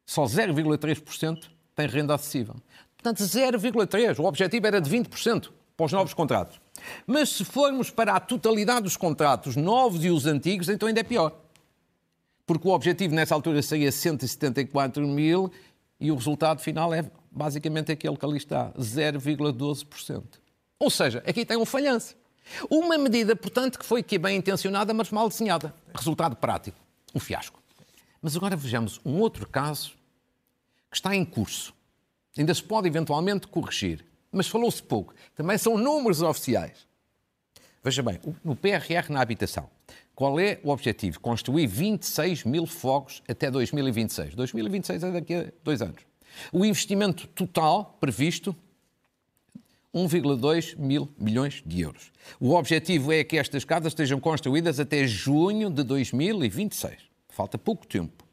só 0.06 0.26
0,3% 0.26 1.50
tem 1.76 1.88
renda 1.88 2.16
acessível. 2.16 2.56
Portanto, 2.96 3.24
0,3%. 3.24 4.20
O 4.20 4.26
objetivo 4.26 4.68
era 4.68 4.80
de 4.80 4.90
20% 4.90 5.50
para 5.76 5.86
os 5.86 5.92
novos 5.92 6.14
contratos. 6.14 6.62
Mas 7.08 7.30
se 7.30 7.46
formos 7.46 7.90
para 7.90 8.16
a 8.16 8.20
totalidade 8.20 8.84
dos 8.84 8.98
contratos 8.98 9.56
novos 9.56 10.06
e 10.06 10.10
os 10.10 10.26
antigos, 10.26 10.70
então 10.70 10.88
ainda 10.88 11.00
é 11.00 11.04
pior 11.04 11.34
porque 12.54 12.68
o 12.68 12.72
objetivo 12.72 13.16
nessa 13.16 13.34
altura 13.34 13.62
seria 13.62 13.92
174 13.92 15.08
mil 15.08 15.50
e 15.98 16.12
o 16.12 16.16
resultado 16.16 16.60
final 16.60 16.94
é 16.94 17.10
basicamente 17.32 17.94
aquele 17.94 18.18
que 18.18 18.26
ali 18.26 18.36
está, 18.36 18.74
0,12%. 18.74 20.24
Ou 20.82 20.90
seja, 20.90 21.22
aqui 21.28 21.46
tem 21.46 21.58
um 21.58 21.66
falhanço. 21.66 22.16
Uma 22.68 22.98
medida, 22.98 23.36
portanto, 23.36 23.78
que 23.78 23.86
foi 23.86 24.02
que 24.02 24.18
bem 24.18 24.36
intencionada, 24.36 24.92
mas 24.96 25.12
mal 25.12 25.30
desenhada. 25.30 25.72
Resultado 25.94 26.36
prático, 26.36 26.78
um 27.14 27.20
fiasco. 27.20 27.62
Mas 28.20 28.36
agora 28.36 28.56
vejamos 28.56 29.00
um 29.06 29.20
outro 29.20 29.48
caso 29.48 29.92
que 30.90 30.98
está 30.98 31.16
em 31.16 31.24
curso. 31.24 31.72
Ainda 32.36 32.52
se 32.52 32.64
pode 32.64 32.88
eventualmente 32.88 33.46
corrigir, 33.46 34.04
mas 34.32 34.48
falou-se 34.48 34.82
pouco. 34.82 35.14
Também 35.36 35.56
são 35.56 35.78
números 35.78 36.24
oficiais. 36.24 36.88
Veja 37.84 38.02
bem, 38.02 38.20
no 38.44 38.56
PRR 38.56 39.12
na 39.12 39.22
habitação, 39.22 39.70
qual 40.16 40.40
é 40.40 40.60
o 40.64 40.72
objetivo? 40.72 41.20
Construir 41.20 41.68
26 41.68 42.44
mil 42.44 42.66
fogos 42.66 43.22
até 43.30 43.52
2026. 43.52 44.34
2026 44.34 45.04
é 45.04 45.12
daqui 45.12 45.36
a 45.36 45.46
dois 45.64 45.80
anos. 45.80 46.02
O 46.52 46.66
investimento 46.66 47.28
total 47.28 47.96
previsto 48.00 48.56
1,2 49.94 50.78
mil 50.78 51.10
milhões 51.18 51.62
de 51.66 51.82
euros. 51.82 52.12
O 52.40 52.54
objetivo 52.54 53.12
é 53.12 53.24
que 53.24 53.38
estas 53.38 53.66
casas 53.66 53.92
estejam 53.92 54.20
construídas 54.20 54.80
até 54.80 55.06
junho 55.06 55.70
de 55.70 55.84
2026. 55.84 56.98
Falta 57.30 57.58
pouco 57.58 57.86
tempo. 57.86 58.26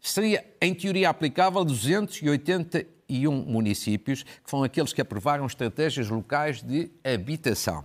Seria, 0.00 0.44
em 0.60 0.72
teoria, 0.72 1.10
aplicável 1.10 1.60
a 1.60 1.64
281 1.64 3.32
municípios, 3.32 4.22
que 4.22 4.48
foram 4.50 4.64
aqueles 4.64 4.92
que 4.92 5.00
aprovaram 5.00 5.44
estratégias 5.46 6.08
locais 6.08 6.62
de 6.62 6.90
habitação. 7.04 7.84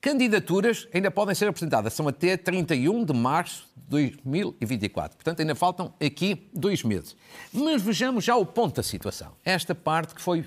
Candidaturas 0.00 0.86
ainda 0.94 1.10
podem 1.10 1.34
ser 1.34 1.48
apresentadas, 1.48 1.92
são 1.92 2.06
até 2.06 2.36
31 2.36 3.04
de 3.04 3.12
março 3.12 3.68
de 3.76 3.82
2024. 3.88 5.16
Portanto, 5.16 5.40
ainda 5.40 5.56
faltam 5.56 5.92
aqui 6.00 6.48
dois 6.54 6.84
meses. 6.84 7.16
Mas 7.52 7.82
vejamos 7.82 8.24
já 8.24 8.36
o 8.36 8.46
ponto 8.46 8.76
da 8.76 8.82
situação. 8.84 9.32
Esta 9.44 9.74
parte 9.74 10.14
que 10.14 10.22
foi 10.22 10.44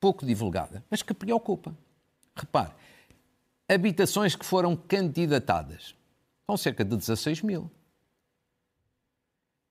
pouco 0.00 0.24
divulgada, 0.24 0.84
mas 0.90 1.02
que 1.02 1.14
preocupa. 1.14 1.76
Repare, 2.34 2.72
habitações 3.68 4.36
que 4.36 4.44
foram 4.44 4.76
candidatadas 4.76 5.94
são 6.46 6.56
cerca 6.56 6.84
de 6.84 6.96
16 6.96 7.42
mil. 7.42 7.70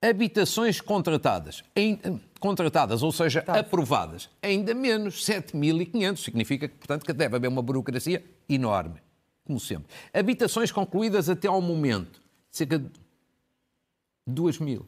Habitações 0.02 0.82
contratadas, 0.82 1.64
em, 1.76 2.00
contratadas, 2.40 3.02
ou 3.02 3.12
seja, 3.12 3.42
tá. 3.42 3.60
aprovadas, 3.60 4.30
ainda 4.42 4.74
menos, 4.74 5.26
7.500. 5.26 6.18
Significa, 6.18 6.70
portanto, 6.70 7.06
que 7.06 7.14
deve 7.14 7.36
haver 7.36 7.48
uma 7.48 7.62
burocracia 7.62 8.24
enorme, 8.48 9.02
como 9.46 9.60
sempre. 9.60 9.88
Habitações 10.14 10.72
concluídas 10.72 11.30
até 11.30 11.48
ao 11.48 11.62
momento, 11.62 12.22
cerca 12.52 12.78
de 12.78 12.92
2 14.28 14.60
mil. 14.60 14.86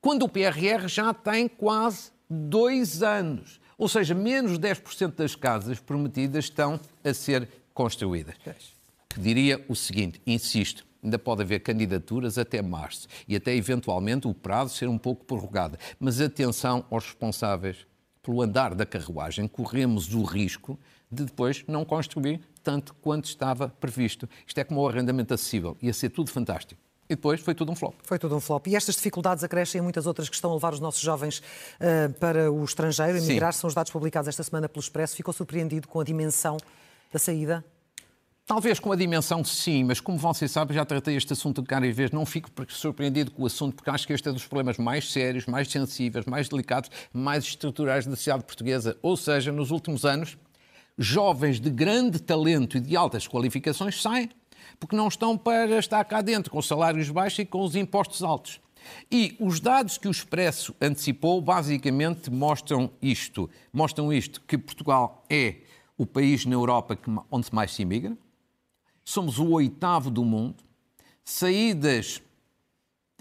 Quando 0.00 0.22
o 0.22 0.28
PRR 0.28 0.86
já 0.86 1.12
tem 1.12 1.48
quase 1.48 2.12
dois 2.28 3.02
anos. 3.02 3.60
Ou 3.76 3.88
seja, 3.88 4.14
menos 4.14 4.58
10% 4.58 5.14
das 5.14 5.34
casas 5.34 5.80
prometidas 5.80 6.44
estão 6.44 6.80
a 7.02 7.14
ser 7.14 7.48
construídas. 7.72 8.36
Diria 9.16 9.64
o 9.68 9.74
seguinte, 9.74 10.20
insisto, 10.26 10.84
ainda 11.02 11.18
pode 11.18 11.42
haver 11.42 11.60
candidaturas 11.60 12.38
até 12.38 12.62
março 12.62 13.06
e 13.28 13.36
até 13.36 13.54
eventualmente 13.54 14.26
o 14.26 14.34
prazo 14.34 14.74
ser 14.74 14.88
um 14.88 14.98
pouco 14.98 15.24
prorrogado. 15.24 15.78
Mas 16.00 16.20
atenção 16.20 16.84
aos 16.90 17.04
responsáveis 17.04 17.86
pelo 18.22 18.40
andar 18.40 18.74
da 18.74 18.86
carruagem, 18.86 19.46
corremos 19.46 20.14
o 20.14 20.22
risco 20.22 20.78
de 21.10 21.24
depois 21.24 21.62
não 21.68 21.84
construir 21.84 22.40
tanto 22.62 22.94
quanto 22.94 23.26
estava 23.26 23.68
previsto. 23.68 24.28
Isto 24.46 24.58
é 24.58 24.64
como 24.64 24.80
o 24.80 24.88
arrendamento 24.88 25.34
acessível, 25.34 25.76
ia 25.82 25.92
ser 25.92 26.08
tudo 26.08 26.30
fantástico. 26.30 26.80
E 27.08 27.14
depois 27.14 27.40
foi 27.40 27.54
tudo 27.54 27.70
um 27.70 27.74
flop. 27.74 27.94
Foi 28.02 28.18
tudo 28.18 28.34
um 28.36 28.40
flop. 28.40 28.66
E 28.66 28.76
estas 28.76 28.94
dificuldades 28.94 29.44
acrescem 29.44 29.80
muitas 29.80 30.06
outras 30.06 30.28
que 30.28 30.34
estão 30.34 30.50
a 30.50 30.54
levar 30.54 30.72
os 30.72 30.80
nossos 30.80 31.00
jovens 31.00 31.38
uh, 31.38 32.12
para 32.18 32.50
o 32.50 32.64
estrangeiro, 32.64 33.18
emigrar. 33.18 33.52
São 33.52 33.68
os 33.68 33.74
dados 33.74 33.92
publicados 33.92 34.28
esta 34.28 34.42
semana 34.42 34.68
pelo 34.68 34.80
Expresso. 34.80 35.14
Ficou 35.14 35.34
surpreendido 35.34 35.86
com 35.86 36.00
a 36.00 36.04
dimensão 36.04 36.56
da 37.12 37.18
saída? 37.18 37.64
Talvez 38.46 38.78
com 38.78 38.92
a 38.92 38.96
dimensão, 38.96 39.42
sim, 39.42 39.84
mas 39.84 40.00
como 40.00 40.18
você 40.18 40.46
sabe, 40.46 40.74
já 40.74 40.84
tratei 40.84 41.16
este 41.16 41.32
assunto 41.32 41.62
de 41.62 41.66
cada 41.66 41.90
vez, 41.90 42.10
não 42.10 42.26
fico 42.26 42.50
surpreendido 42.68 43.30
com 43.30 43.42
o 43.42 43.46
assunto, 43.46 43.74
porque 43.74 43.88
acho 43.88 44.06
que 44.06 44.12
este 44.12 44.28
é 44.28 44.32
dos 44.32 44.46
problemas 44.46 44.76
mais 44.76 45.10
sérios, 45.10 45.46
mais 45.46 45.70
sensíveis, 45.70 46.26
mais 46.26 46.46
delicados, 46.46 46.90
mais 47.10 47.44
estruturais 47.44 48.04
da 48.04 48.14
sociedade 48.14 48.44
portuguesa. 48.44 48.98
Ou 49.00 49.16
seja, 49.16 49.50
nos 49.50 49.70
últimos 49.70 50.04
anos, 50.04 50.36
jovens 50.98 51.58
de 51.58 51.70
grande 51.70 52.20
talento 52.20 52.76
e 52.76 52.80
de 52.80 52.94
altas 52.94 53.26
qualificações 53.26 54.02
saem 54.02 54.28
porque 54.78 54.96
não 54.96 55.08
estão 55.08 55.36
para 55.36 55.78
estar 55.78 56.04
cá 56.04 56.20
dentro 56.20 56.50
com 56.50 56.60
salários 56.60 57.10
baixos 57.10 57.40
e 57.40 57.44
com 57.46 57.62
os 57.62 57.76
impostos 57.76 58.22
altos. 58.22 58.60
E 59.10 59.34
os 59.40 59.60
dados 59.60 59.96
que 59.96 60.08
o 60.08 60.10
Expresso 60.10 60.74
antecipou 60.80 61.40
basicamente 61.40 62.30
mostram 62.30 62.90
isto. 63.00 63.48
Mostram 63.72 64.12
isto, 64.12 64.40
que 64.42 64.58
Portugal 64.58 65.24
é 65.30 65.56
o 65.96 66.04
país 66.04 66.44
na 66.44 66.54
Europa 66.54 66.98
onde 67.30 67.52
mais 67.52 67.72
se 67.72 67.82
imigra, 67.82 68.16
somos 69.04 69.38
o 69.38 69.50
oitavo 69.50 70.10
do 70.10 70.24
mundo, 70.24 70.64
saídas 71.24 72.20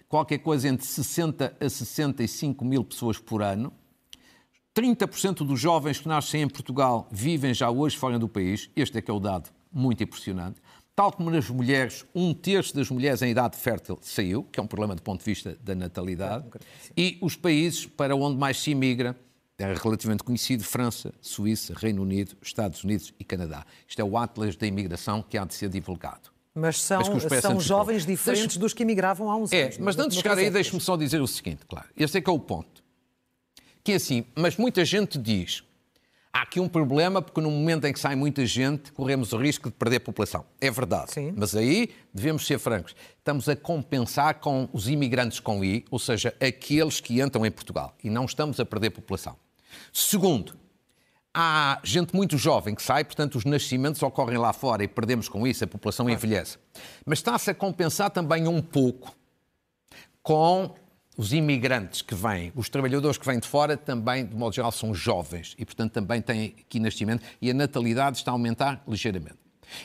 qualquer 0.07 0.39
coisa 0.39 0.67
entre 0.67 0.85
60 0.85 1.57
a 1.59 1.69
65 1.69 2.65
mil 2.65 2.83
pessoas 2.83 3.17
por 3.19 3.41
ano, 3.41 3.71
30% 4.75 5.45
dos 5.45 5.59
jovens 5.59 5.99
que 5.99 6.07
nascem 6.07 6.41
em 6.41 6.47
Portugal 6.47 7.07
vivem 7.11 7.53
já 7.53 7.69
hoje 7.69 7.95
fora 7.97 8.17
do 8.17 8.27
país, 8.27 8.69
este 8.75 8.97
é 8.97 9.01
que 9.01 9.11
é 9.11 9.13
o 9.13 9.19
dado 9.19 9.51
muito 9.71 10.03
impressionante. 10.03 10.59
Tal 10.95 11.11
como 11.11 11.31
nas 11.31 11.49
mulheres, 11.49 12.05
um 12.13 12.33
terço 12.33 12.75
das 12.75 12.89
mulheres 12.89 13.21
em 13.23 13.31
idade 13.31 13.57
fértil 13.57 13.97
saiu, 14.01 14.43
que 14.43 14.59
é 14.59 14.63
um 14.63 14.67
problema 14.67 14.95
do 14.95 15.01
ponto 15.01 15.19
de 15.19 15.25
vista 15.25 15.57
da 15.63 15.73
natalidade, 15.73 16.45
e 16.95 17.17
os 17.19 17.35
países 17.35 17.87
para 17.87 18.15
onde 18.15 18.37
mais 18.37 18.59
se 18.59 18.71
imigra, 18.71 19.17
é 19.57 19.73
relativamente 19.73 20.23
conhecido, 20.23 20.63
França, 20.63 21.13
Suíça, 21.19 21.73
Reino 21.75 22.01
Unido, 22.01 22.35
Estados 22.41 22.83
Unidos 22.83 23.13
e 23.19 23.23
Canadá. 23.23 23.65
Isto 23.87 24.01
é 24.01 24.03
o 24.03 24.17
Atlas 24.17 24.55
da 24.55 24.67
imigração 24.67 25.23
que 25.23 25.37
há 25.37 25.45
de 25.45 25.55
ser 25.55 25.69
divulgado. 25.69 26.31
Mas 26.53 26.79
são, 26.79 27.01
mas 27.01 27.41
são 27.41 27.59
jovens 27.59 28.05
diferentes 28.05 28.45
Deixe... 28.45 28.59
dos 28.59 28.73
que 28.73 28.83
emigravam 28.83 29.31
há 29.31 29.35
uns 29.35 29.51
é, 29.51 29.63
anos. 29.63 29.77
É, 29.77 29.81
mas 29.81 29.97
antes 29.97 30.15
de 30.15 30.21
chegar 30.21 30.37
aí, 30.37 30.51
deixe-me 30.51 30.79
só 30.79 30.95
dizer 30.95 31.19
o 31.21 31.27
seguinte, 31.27 31.65
claro. 31.67 31.87
Este 31.97 32.19
é 32.19 32.21
que 32.21 32.29
é 32.29 32.33
o 32.33 32.37
ponto. 32.37 32.83
Que 33.83 33.93
é 33.93 33.95
assim, 33.95 34.25
mas 34.35 34.57
muita 34.57 34.85
gente 34.85 35.17
diz 35.17 35.63
Há 36.35 36.41
aqui 36.41 36.59
um 36.59 36.67
problema 36.67 37.21
porque 37.21 37.39
no 37.39 37.51
momento 37.51 37.85
em 37.85 37.93
que 37.93 37.99
sai 37.99 38.15
muita 38.15 38.43
gente, 38.43 38.91
corremos 38.91 39.33
o 39.33 39.37
risco 39.37 39.69
de 39.69 39.75
perder 39.75 39.99
população. 39.99 40.43
É 40.59 40.71
verdade. 40.71 41.13
Sim. 41.13 41.31
Mas 41.37 41.55
aí 41.55 41.91
devemos 42.11 42.47
ser 42.47 42.57
francos. 42.57 42.95
Estamos 43.19 43.47
a 43.47 43.55
compensar 43.55 44.39
com 44.39 44.67
os 44.73 44.89
imigrantes 44.89 45.39
com 45.39 45.63
I, 45.63 45.85
ou 45.91 45.99
seja, 45.99 46.35
aqueles 46.41 46.99
que 46.99 47.21
entram 47.21 47.45
em 47.45 47.51
Portugal. 47.51 47.95
E 48.03 48.09
não 48.09 48.25
estamos 48.25 48.59
a 48.59 48.65
perder 48.65 48.89
população. 48.89 49.35
Segundo, 49.91 50.55
há 51.31 51.79
gente 51.83 52.15
muito 52.15 52.35
jovem 52.35 52.73
que 52.73 52.81
sai, 52.81 53.03
portanto, 53.03 53.35
os 53.35 53.45
nascimentos 53.45 54.01
ocorrem 54.01 54.39
lá 54.39 54.53
fora 54.53 54.83
e 54.83 54.87
perdemos 54.87 55.29
com 55.29 55.45
isso, 55.45 55.63
a 55.63 55.67
população 55.67 56.09
envelhece. 56.09 56.57
Mas 57.05 57.19
está-se 57.19 57.51
a 57.51 57.53
compensar 57.53 58.09
também 58.09 58.47
um 58.47 58.59
pouco 58.59 59.15
com 60.23 60.73
os 61.15 61.31
imigrantes 61.31 62.01
que 62.01 62.15
vêm, 62.15 62.51
os 62.55 62.69
trabalhadores 62.69 63.17
que 63.17 63.25
vêm 63.25 63.39
de 63.39 63.47
fora, 63.47 63.77
também, 63.77 64.25
de 64.25 64.35
modo 64.35 64.53
geral, 64.55 64.71
são 64.71 64.93
jovens 64.93 65.55
e, 65.57 65.65
portanto, 65.65 65.91
também 65.91 66.21
têm 66.21 66.55
aqui 66.59 66.79
nascimento 66.79 67.23
e 67.41 67.51
a 67.51 67.53
natalidade 67.53 68.17
está 68.17 68.31
a 68.31 68.33
aumentar 68.33 68.83
ligeiramente. 68.87 69.37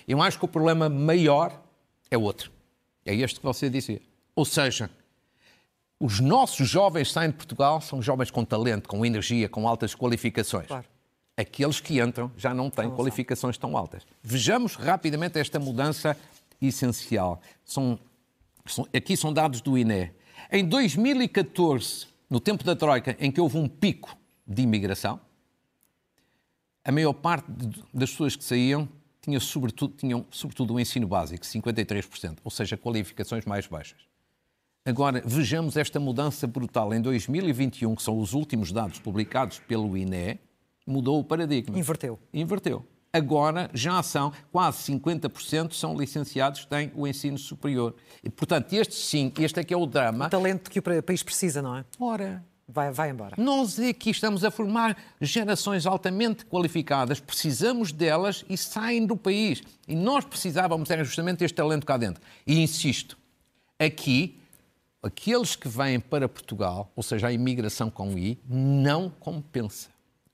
Eu 0.06 0.22
acho 0.22 0.38
que 0.38 0.44
o 0.44 0.48
problema 0.48 0.88
maior 0.88 1.62
é 2.10 2.16
outro. 2.16 2.50
É 3.04 3.14
este 3.14 3.40
que 3.40 3.46
você 3.46 3.68
dizia. 3.68 4.00
Ou 4.34 4.44
seja, 4.44 4.90
os 6.00 6.20
nossos 6.20 6.68
jovens 6.68 7.10
saem 7.10 7.30
de 7.30 7.36
Portugal 7.36 7.80
são 7.80 8.00
jovens 8.00 8.30
com 8.30 8.44
talento, 8.44 8.88
com 8.88 9.04
energia, 9.04 9.48
com 9.48 9.66
altas 9.66 9.94
qualificações. 9.94 10.66
Claro. 10.66 10.86
Aqueles 11.36 11.80
que 11.80 12.00
entram 12.00 12.30
já 12.36 12.54
não 12.54 12.70
têm 12.70 12.86
não 12.86 12.96
qualificações 12.96 13.56
tão 13.58 13.76
altas. 13.76 14.06
Vejamos 14.22 14.76
rapidamente 14.76 15.38
esta 15.38 15.58
mudança 15.58 16.16
essencial. 16.60 17.40
São, 17.64 17.98
são, 18.66 18.86
aqui 18.94 19.16
são 19.16 19.32
dados 19.32 19.60
do 19.60 19.76
INE. 19.76 20.10
Em 20.50 20.64
2014, 20.64 22.06
no 22.30 22.40
tempo 22.40 22.64
da 22.64 22.74
Troika, 22.74 23.14
em 23.20 23.30
que 23.30 23.38
houve 23.38 23.58
um 23.58 23.68
pico 23.68 24.16
de 24.46 24.62
imigração, 24.62 25.20
a 26.82 26.90
maior 26.90 27.12
parte 27.12 27.50
das 27.92 28.10
pessoas 28.10 28.34
que 28.34 28.42
saíam 28.42 28.88
tinha 29.20 29.38
sobretudo, 29.40 29.94
tinham 29.94 30.24
sobretudo 30.30 30.72
o 30.74 30.80
ensino 30.80 31.06
básico, 31.06 31.44
53%, 31.44 32.38
ou 32.42 32.50
seja, 32.50 32.78
qualificações 32.78 33.44
mais 33.44 33.66
baixas. 33.66 33.98
Agora, 34.86 35.22
vejamos 35.22 35.76
esta 35.76 36.00
mudança 36.00 36.46
brutal. 36.46 36.94
Em 36.94 37.02
2021, 37.02 37.94
que 37.94 38.02
são 38.02 38.18
os 38.18 38.32
últimos 38.32 38.72
dados 38.72 38.98
publicados 38.98 39.58
pelo 39.58 39.98
INE, 39.98 40.40
mudou 40.86 41.20
o 41.20 41.24
paradigma. 41.24 41.78
Inverteu. 41.78 42.18
Inverteu 42.32 42.86
agora 43.12 43.70
já 43.72 44.02
são 44.02 44.32
quase 44.52 44.92
50% 44.92 45.72
são 45.72 45.96
licenciados 45.96 46.60
que 46.60 46.66
têm 46.68 46.92
o 46.94 47.06
ensino 47.06 47.38
superior. 47.38 47.94
E, 48.22 48.30
portanto, 48.30 48.72
este 48.72 48.94
sim, 48.94 49.32
este 49.38 49.60
é 49.60 49.64
que 49.64 49.72
é 49.72 49.76
o 49.76 49.86
drama. 49.86 50.26
O 50.26 50.30
talento 50.30 50.70
que 50.70 50.78
o 50.78 51.02
país 51.02 51.22
precisa, 51.22 51.62
não 51.62 51.76
é? 51.76 51.84
Ora. 51.98 52.44
Vai, 52.70 52.92
vai 52.92 53.08
embora. 53.08 53.34
Nós 53.38 53.80
aqui 53.80 54.10
estamos 54.10 54.44
a 54.44 54.50
formar 54.50 54.94
gerações 55.22 55.86
altamente 55.86 56.44
qualificadas, 56.44 57.18
precisamos 57.18 57.92
delas 57.92 58.44
e 58.46 58.58
saem 58.58 59.06
do 59.06 59.16
país. 59.16 59.62
E 59.86 59.96
nós 59.96 60.26
precisávamos 60.26 60.90
era 60.90 61.02
justamente 61.02 61.42
este 61.42 61.54
talento 61.54 61.86
cá 61.86 61.96
dentro. 61.96 62.22
E 62.46 62.60
insisto, 62.60 63.16
aqui, 63.78 64.38
aqueles 65.02 65.56
que 65.56 65.66
vêm 65.66 65.98
para 65.98 66.28
Portugal, 66.28 66.92
ou 66.94 67.02
seja, 67.02 67.28
a 67.28 67.32
imigração 67.32 67.88
com 67.88 68.18
I, 68.18 68.38
não 68.46 69.08
compensa 69.08 69.88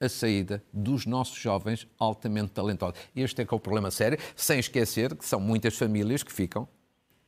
a 0.04 0.08
saída 0.08 0.62
dos 0.72 1.06
nossos 1.06 1.38
jovens 1.38 1.86
altamente 1.98 2.52
talentosos. 2.52 2.98
Este 3.14 3.42
é 3.42 3.44
que 3.44 3.52
é 3.52 3.56
o 3.56 3.60
problema 3.60 3.90
sério, 3.90 4.18
sem 4.36 4.58
esquecer 4.58 5.14
que 5.14 5.24
são 5.24 5.40
muitas 5.40 5.76
famílias 5.76 6.22
que 6.22 6.32
ficam 6.32 6.68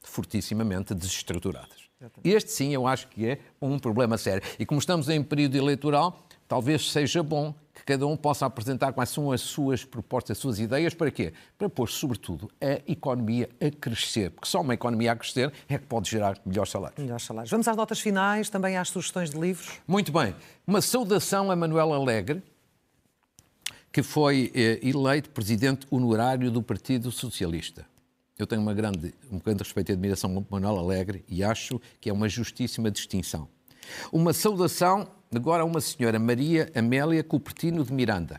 fortissimamente 0.02 0.94
desestruturadas. 0.94 1.86
Este 2.22 2.50
sim 2.50 2.74
eu 2.74 2.86
acho 2.86 3.08
que 3.08 3.26
é 3.26 3.40
um 3.60 3.78
problema 3.78 4.18
sério. 4.18 4.42
E 4.58 4.66
como 4.66 4.78
estamos 4.78 5.08
em 5.08 5.22
período 5.22 5.56
eleitoral, 5.56 6.26
talvez 6.46 6.90
seja 6.90 7.22
bom 7.22 7.54
que 7.74 7.82
cada 7.84 8.06
um 8.06 8.16
possa 8.16 8.46
apresentar 8.46 8.92
quais 8.92 9.10
são 9.10 9.32
as 9.32 9.40
suas 9.40 9.84
propostas, 9.84 10.36
as 10.36 10.40
suas 10.40 10.58
ideias, 10.58 10.94
para 10.94 11.10
quê? 11.10 11.32
Para 11.58 11.68
pôr, 11.68 11.88
sobretudo, 11.88 12.50
a 12.60 12.80
economia 12.90 13.48
a 13.60 13.70
crescer, 13.70 14.30
porque 14.30 14.48
só 14.48 14.60
uma 14.60 14.74
economia 14.74 15.12
a 15.12 15.16
crescer 15.16 15.52
é 15.68 15.78
que 15.78 15.86
pode 15.86 16.10
gerar 16.10 16.38
melhores 16.44 16.70
salários. 16.70 16.98
Melhores 16.98 17.24
salários. 17.24 17.50
Vamos 17.50 17.68
às 17.68 17.76
notas 17.76 18.00
finais, 18.00 18.48
também 18.48 18.76
às 18.76 18.88
sugestões 18.88 19.30
de 19.30 19.38
livros. 19.38 19.80
Muito 19.86 20.12
bem. 20.12 20.34
Uma 20.66 20.80
saudação 20.80 21.50
a 21.50 21.56
Manuel 21.56 21.92
Alegre, 21.92 22.42
que 23.96 24.02
foi 24.02 24.52
eh, 24.54 24.78
eleito 24.82 25.30
presidente 25.30 25.86
honorário 25.90 26.50
do 26.50 26.62
Partido 26.62 27.10
Socialista. 27.10 27.86
Eu 28.38 28.46
tenho 28.46 28.60
uma 28.60 28.74
grande, 28.74 29.14
um 29.32 29.38
grande 29.38 29.62
respeito 29.62 29.88
e 29.88 29.92
admiração 29.94 30.34
por 30.42 30.60
Manuel 30.60 30.78
Alegre 30.78 31.24
e 31.26 31.42
acho 31.42 31.80
que 31.98 32.10
é 32.10 32.12
uma 32.12 32.28
justíssima 32.28 32.90
distinção. 32.90 33.48
Uma 34.12 34.34
saudação 34.34 35.08
agora 35.34 35.62
a 35.62 35.64
uma 35.64 35.80
senhora, 35.80 36.18
Maria 36.18 36.70
Amélia 36.74 37.24
Cupertino 37.24 37.82
de 37.82 37.90
Miranda. 37.90 38.38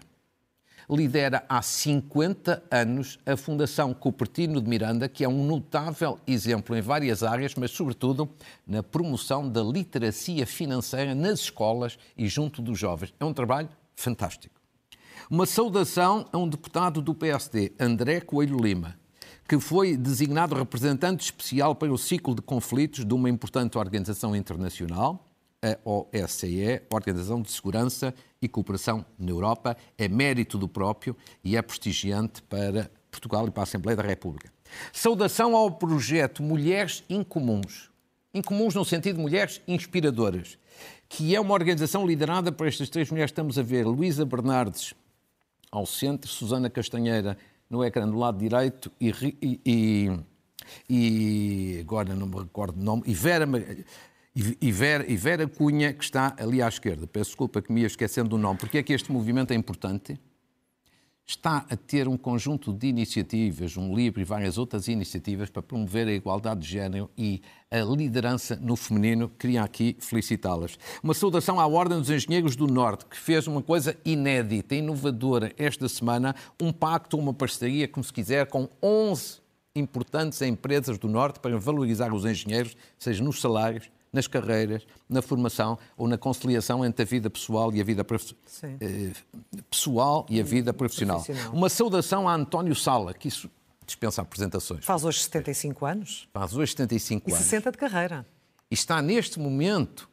Lidera 0.88 1.44
há 1.50 1.60
50 1.60 2.64
anos 2.70 3.18
a 3.26 3.36
Fundação 3.36 3.96
Cupertino 3.96 4.62
de 4.62 4.70
Miranda, 4.70 5.10
que 5.10 5.24
é 5.24 5.28
um 5.28 5.44
notável 5.44 6.20
exemplo 6.28 6.78
em 6.78 6.82
várias 6.82 7.24
áreas, 7.24 7.56
mas 7.56 7.72
sobretudo 7.72 8.30
na 8.68 8.84
promoção 8.84 9.50
da 9.50 9.64
literacia 9.64 10.46
financeira 10.46 11.16
nas 11.16 11.40
escolas 11.40 11.98
e 12.16 12.28
junto 12.28 12.62
dos 12.62 12.78
jovens. 12.78 13.12
É 13.20 13.26
um 13.26 13.34
trabalho 13.34 13.70
fantástico. 13.96 14.57
Uma 15.30 15.46
saudação 15.46 16.26
a 16.32 16.38
um 16.38 16.48
deputado 16.48 17.02
do 17.02 17.14
PSD, 17.14 17.74
André 17.78 18.22
Coelho 18.22 18.58
Lima, 18.58 18.98
que 19.46 19.60
foi 19.60 19.98
designado 19.98 20.56
representante 20.56 21.26
especial 21.26 21.76
para 21.76 21.92
o 21.92 21.98
ciclo 21.98 22.34
de 22.34 22.42
conflitos 22.42 23.04
de 23.04 23.14
uma 23.14 23.30
importante 23.30 23.78
organização 23.78 24.34
internacional, 24.34 25.30
a 25.62 25.78
OSCE, 25.84 26.82
Organização 26.90 27.42
de 27.42 27.52
Segurança 27.52 28.16
e 28.42 28.48
Cooperação 28.48 29.06
na 29.20 29.30
Europa, 29.30 29.76
é 29.98 30.08
mérito 30.08 30.58
do 30.58 30.66
próprio 30.66 31.14
e 31.44 31.58
é 31.58 31.62
prestigiante 31.62 32.42
para 32.44 32.90
Portugal 33.12 33.50
e 33.50 33.52
para 33.52 33.64
a 33.64 33.66
Assembleia 33.66 33.98
da 33.98 34.04
República. 34.04 34.50
Saudação 34.94 35.58
ao 35.58 35.72
projeto 35.72 36.42
Mulheres 36.42 37.04
Incomuns. 37.10 37.90
Incomuns 38.34 38.76
no 38.76 38.86
sentido 38.86 39.18
de 39.18 39.24
mulheres 39.24 39.62
inspiradoras, 39.68 40.58
que 41.10 41.36
é 41.36 41.42
uma 41.42 41.54
organização 41.54 42.08
liderada 42.08 42.50
por 42.50 42.66
estas 42.66 42.88
três 42.88 43.12
mulheres 43.12 43.32
que 43.32 43.34
estamos 43.34 43.60
a 43.60 43.62
ver, 43.62 43.86
Luísa 43.86 44.24
Bernardes 44.24 44.96
ao 45.78 45.86
centro, 45.86 46.30
Susana 46.30 46.70
Castanheira 46.70 47.38
no 47.70 47.84
ecrã 47.84 48.08
do 48.08 48.18
lado 48.18 48.38
direito 48.38 48.92
e, 49.00 49.12
e, 49.66 50.20
e 50.90 51.80
agora 51.82 52.16
não 52.16 52.28
me 52.28 52.38
recordo 52.38 52.80
o 52.80 52.84
nome, 52.84 53.04
e 53.06 53.14
Vera, 53.14 53.48
e, 54.62 54.72
Vera, 54.72 55.06
e 55.08 55.18
Vera 55.18 55.48
Cunha, 55.48 55.94
que 55.94 56.04
está 56.04 56.36
ali 56.38 56.62
à 56.62 56.68
esquerda. 56.68 57.08
Peço 57.08 57.32
desculpa 57.32 57.62
que 57.62 57.72
me 57.72 57.82
ia 57.82 57.88
esquecendo 57.88 58.30
do 58.30 58.38
nome. 58.38 58.60
Porque 58.60 58.78
é 58.78 58.84
que 58.84 58.94
este 58.94 59.12
movimento 59.12 59.52
é 59.52 59.56
importante? 59.56 60.20
Está 61.28 61.66
a 61.70 61.76
ter 61.76 62.08
um 62.08 62.16
conjunto 62.16 62.72
de 62.72 62.88
iniciativas, 62.88 63.76
um 63.76 63.94
livro 63.94 64.22
e 64.22 64.24
várias 64.24 64.58
outras 64.58 64.88
iniciativas 64.88 65.50
para 65.50 65.62
promover 65.62 66.08
a 66.08 66.14
igualdade 66.14 66.62
de 66.62 66.68
género 66.70 67.10
e 67.18 67.42
a 67.70 67.80
liderança 67.82 68.56
no 68.56 68.78
feminino. 68.78 69.30
Queria 69.38 69.62
aqui 69.62 69.98
felicitá-las. 70.00 70.80
Uma 71.04 71.14
saudação 71.14 71.60
à 71.60 71.68
Ordem 71.68 72.00
dos 72.00 72.10
Engenheiros 72.10 72.56
do 72.56 72.66
Norte, 72.66 73.06
que 73.06 73.18
fez 73.18 73.46
uma 73.46 73.62
coisa 73.62 73.98
inédita, 74.06 74.74
inovadora 74.74 75.52
esta 75.58 75.90
semana, 75.90 76.34
um 76.62 76.72
pacto, 76.72 77.18
uma 77.18 77.34
parceria, 77.34 77.90
como 77.90 78.06
se 78.06 78.14
quiser, 78.14 78.48
com 78.48 78.70
11 78.82 79.42
importantes 79.76 80.42
empresas 80.42 80.98
do 80.98 81.10
Norte 81.10 81.42
para 81.42 81.60
valorizar 81.60 82.14
os 82.14 82.24
engenheiros, 82.24 82.76
seja 82.98 83.22
nos 83.22 83.42
salários, 83.42 83.90
nas 84.18 84.28
carreiras, 84.28 84.86
na 85.08 85.22
formação 85.22 85.78
ou 85.96 86.08
na 86.08 86.18
conciliação 86.18 86.84
entre 86.84 87.04
a 87.04 87.06
vida 87.06 87.30
pessoal 87.30 87.74
e 87.74 87.80
a 87.80 87.84
vida 87.84 88.06
eh, 88.64 89.12
pessoal 89.70 90.26
e 90.30 90.40
a 90.40 90.44
vida 90.44 90.74
profissional. 90.74 91.24
profissional. 91.24 91.54
Uma 91.54 91.70
saudação 91.70 92.28
a 92.28 92.34
António 92.34 92.76
Sala, 92.76 93.14
que 93.14 93.28
isso 93.28 93.50
dispensa 93.86 94.22
apresentações. 94.22 94.84
Faz 94.84 95.06
hoje 95.06 95.20
75 95.22 95.86
anos. 95.86 96.28
Faz 96.34 96.56
hoje 96.56 96.72
75 96.72 97.30
e 97.30 97.32
anos. 97.32 97.46
E 97.46 97.50
60 97.50 97.72
de 97.72 97.78
carreira. 97.78 98.26
E 98.70 98.74
está 98.74 99.02
neste 99.02 99.40
momento 99.40 100.10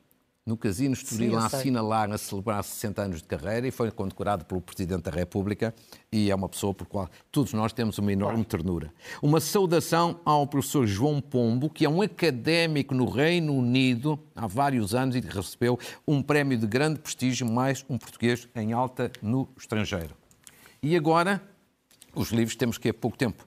no 0.46 0.58
Casino 0.58 0.92
Estoril 0.92 1.38
a 1.38 1.46
assinalar, 1.46 2.12
a 2.12 2.18
celebrar 2.18 2.62
60 2.62 3.02
anos 3.02 3.22
de 3.22 3.24
carreira 3.24 3.66
e 3.66 3.70
foi 3.70 3.90
condecorado 3.90 4.44
pelo 4.44 4.60
Presidente 4.60 5.04
da 5.04 5.10
República 5.10 5.74
e 6.12 6.30
é 6.30 6.34
uma 6.34 6.50
pessoa 6.50 6.74
por 6.74 6.86
qual 6.86 7.08
todos 7.32 7.54
nós 7.54 7.72
temos 7.72 7.96
uma 7.96 8.12
enorme 8.12 8.44
ternura. 8.44 8.92
Uma 9.22 9.40
saudação 9.40 10.20
ao 10.22 10.46
professor 10.46 10.86
João 10.86 11.18
Pombo, 11.18 11.70
que 11.70 11.86
é 11.86 11.88
um 11.88 12.02
académico 12.02 12.94
no 12.94 13.08
Reino 13.08 13.54
Unido 13.54 14.20
há 14.36 14.46
vários 14.46 14.94
anos 14.94 15.16
e 15.16 15.20
recebeu 15.20 15.78
um 16.06 16.20
prémio 16.20 16.58
de 16.58 16.66
grande 16.66 17.00
prestígio, 17.00 17.50
mais 17.50 17.82
um 17.88 17.96
português 17.96 18.46
em 18.54 18.74
alta 18.74 19.10
no 19.22 19.48
estrangeiro. 19.56 20.14
E 20.82 20.94
agora, 20.94 21.42
os 22.14 22.30
livros 22.32 22.54
temos 22.54 22.76
que 22.76 22.90
há 22.90 22.94
pouco 22.94 23.16
tempo. 23.16 23.46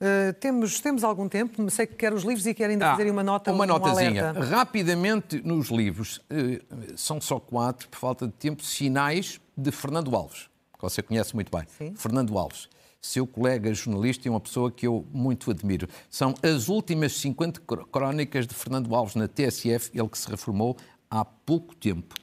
Uh, 0.00 0.32
temos, 0.40 0.80
temos 0.80 1.04
algum 1.04 1.28
tempo, 1.28 1.70
sei 1.70 1.86
que 1.86 1.94
quer 1.94 2.14
os 2.14 2.22
livros 2.22 2.46
e 2.46 2.54
quer 2.54 2.70
ainda 2.70 2.92
ah, 2.92 2.96
fazer 2.96 3.10
uma 3.10 3.22
nota. 3.22 3.52
Uma 3.52 3.64
um 3.64 3.66
notazinha. 3.66 4.30
Alerta. 4.30 4.40
Rapidamente 4.48 5.42
nos 5.44 5.68
livros, 5.68 6.22
uh, 6.30 6.96
são 6.96 7.20
só 7.20 7.38
quatro, 7.38 7.86
por 7.88 7.98
falta 7.98 8.26
de 8.26 8.32
tempo, 8.32 8.64
sinais 8.64 9.38
de 9.54 9.70
Fernando 9.70 10.16
Alves, 10.16 10.48
que 10.72 10.80
você 10.80 11.02
conhece 11.02 11.34
muito 11.34 11.54
bem. 11.54 11.66
Sim. 11.76 11.94
Fernando 11.94 12.38
Alves, 12.38 12.66
seu 12.98 13.26
colega 13.26 13.74
jornalista 13.74 14.26
e 14.26 14.30
uma 14.30 14.40
pessoa 14.40 14.70
que 14.70 14.86
eu 14.86 15.04
muito 15.12 15.50
admiro. 15.50 15.86
São 16.08 16.34
as 16.42 16.70
últimas 16.70 17.12
50 17.12 17.60
crónicas 17.92 18.46
de 18.46 18.54
Fernando 18.54 18.94
Alves 18.94 19.14
na 19.14 19.28
TSF, 19.28 19.90
ele 19.92 20.08
que 20.08 20.18
se 20.18 20.30
reformou 20.30 20.78
há 21.10 21.26
pouco 21.26 21.76
tempo. 21.76 22.14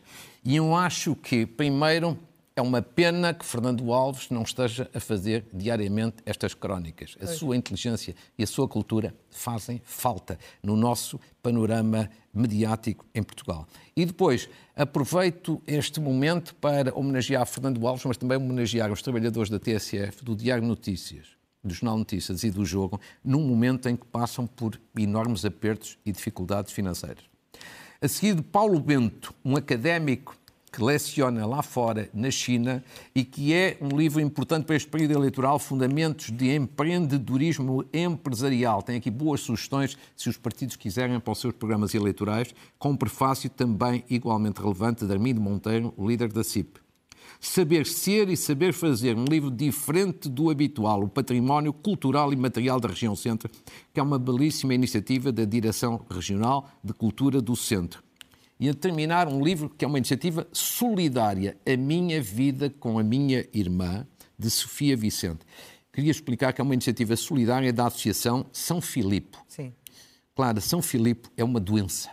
E 0.43 0.55
eu 0.55 0.75
acho 0.75 1.15
que, 1.15 1.45
primeiro, 1.45 2.17
é 2.57 2.61
uma 2.61 2.81
pena 2.81 3.35
que 3.35 3.45
Fernando 3.45 3.93
Alves 3.93 4.31
não 4.31 4.41
esteja 4.41 4.89
a 4.91 4.99
fazer 4.99 5.45
diariamente 5.53 6.17
estas 6.25 6.55
crónicas. 6.55 7.15
A 7.21 7.27
sua 7.27 7.55
inteligência 7.55 8.15
e 8.35 8.43
a 8.43 8.47
sua 8.47 8.67
cultura 8.67 9.15
fazem 9.29 9.79
falta 9.85 10.39
no 10.63 10.75
nosso 10.75 11.19
panorama 11.43 12.09
mediático 12.33 13.05
em 13.13 13.21
Portugal. 13.21 13.67
E 13.95 14.03
depois, 14.03 14.49
aproveito 14.75 15.61
este 15.67 15.99
momento 15.99 16.55
para 16.55 16.91
homenagear 16.97 17.45
Fernando 17.45 17.85
Alves, 17.85 18.05
mas 18.05 18.17
também 18.17 18.39
homenagear 18.39 18.91
os 18.91 19.03
trabalhadores 19.03 19.51
da 19.51 19.59
TSF, 19.59 20.25
do 20.25 20.35
Diário 20.35 20.65
Notícias, 20.65 21.27
do 21.63 21.71
Jornal 21.71 21.99
Notícias 21.99 22.43
e 22.43 22.49
do 22.49 22.65
Jogo, 22.65 22.99
num 23.23 23.41
momento 23.47 23.87
em 23.87 23.95
que 23.95 24.07
passam 24.07 24.47
por 24.47 24.81
enormes 24.97 25.45
apertos 25.45 25.99
e 26.03 26.11
dificuldades 26.11 26.73
financeiras. 26.73 27.23
A 28.01 28.07
seguir, 28.07 28.41
Paulo 28.41 28.79
Bento, 28.79 29.31
um 29.45 29.55
académico 29.55 30.35
que 30.71 30.83
leciona 30.83 31.45
lá 31.45 31.61
fora, 31.61 32.09
na 32.13 32.29
China, 32.29 32.83
e 33.15 33.23
que 33.23 33.53
é 33.53 33.77
um 33.81 33.97
livro 33.97 34.19
importante 34.19 34.65
para 34.65 34.75
este 34.75 34.87
período 34.87 35.13
eleitoral, 35.13 35.57
Fundamentos 35.59 36.29
de 36.29 36.53
Empreendedorismo 36.53 37.85
Empresarial. 37.93 38.81
Tem 38.81 38.97
aqui 38.97 39.09
boas 39.09 39.41
sugestões, 39.41 39.97
se 40.15 40.29
os 40.29 40.37
partidos 40.37 40.75
quiserem, 40.75 41.19
para 41.19 41.31
os 41.31 41.39
seus 41.39 41.53
programas 41.53 41.95
eleitorais, 41.95 42.53
com 42.77 42.91
um 42.91 42.97
prefácio 42.97 43.49
também 43.49 44.03
igualmente 44.09 44.61
relevante 44.61 45.05
de 45.05 45.11
Armindo 45.11 45.41
Monteiro, 45.41 45.93
líder 45.97 46.31
da 46.31 46.43
CIP. 46.43 46.79
Saber 47.39 47.85
Ser 47.85 48.29
e 48.29 48.37
Saber 48.37 48.73
Fazer, 48.73 49.15
um 49.15 49.25
livro 49.25 49.51
diferente 49.51 50.27
do 50.27 50.49
habitual, 50.49 51.03
o 51.03 51.07
património 51.07 51.71
cultural 51.71 52.33
e 52.33 52.35
material 52.35 52.79
da 52.79 52.89
região 52.89 53.15
centro, 53.15 53.49
que 53.93 53.99
é 53.99 54.03
uma 54.03 54.17
belíssima 54.17 54.73
iniciativa 54.73 55.31
da 55.31 55.45
Direção 55.45 56.03
Regional 56.09 56.67
de 56.83 56.93
Cultura 56.93 57.39
do 57.41 57.55
Centro 57.55 58.06
e 58.59 58.69
a 58.69 58.73
terminar 58.73 59.27
um 59.27 59.43
livro 59.43 59.69
que 59.69 59.85
é 59.85 59.87
uma 59.87 59.97
iniciativa 59.97 60.47
solidária, 60.51 61.57
A 61.65 61.77
Minha 61.77 62.21
Vida 62.21 62.69
com 62.69 62.97
a 62.97 63.03
Minha 63.03 63.47
Irmã, 63.53 64.05
de 64.37 64.49
Sofia 64.49 64.95
Vicente. 64.95 65.39
Queria 65.91 66.11
explicar 66.11 66.53
que 66.53 66.61
é 66.61 66.63
uma 66.63 66.73
iniciativa 66.73 67.15
solidária 67.15 67.73
da 67.73 67.87
Associação 67.87 68.45
São 68.51 68.79
Filipe. 68.79 69.37
Sim. 69.47 69.73
Claro, 70.35 70.61
São 70.61 70.81
Filipe 70.81 71.29
é 71.35 71.43
uma 71.43 71.59
doença. 71.59 72.11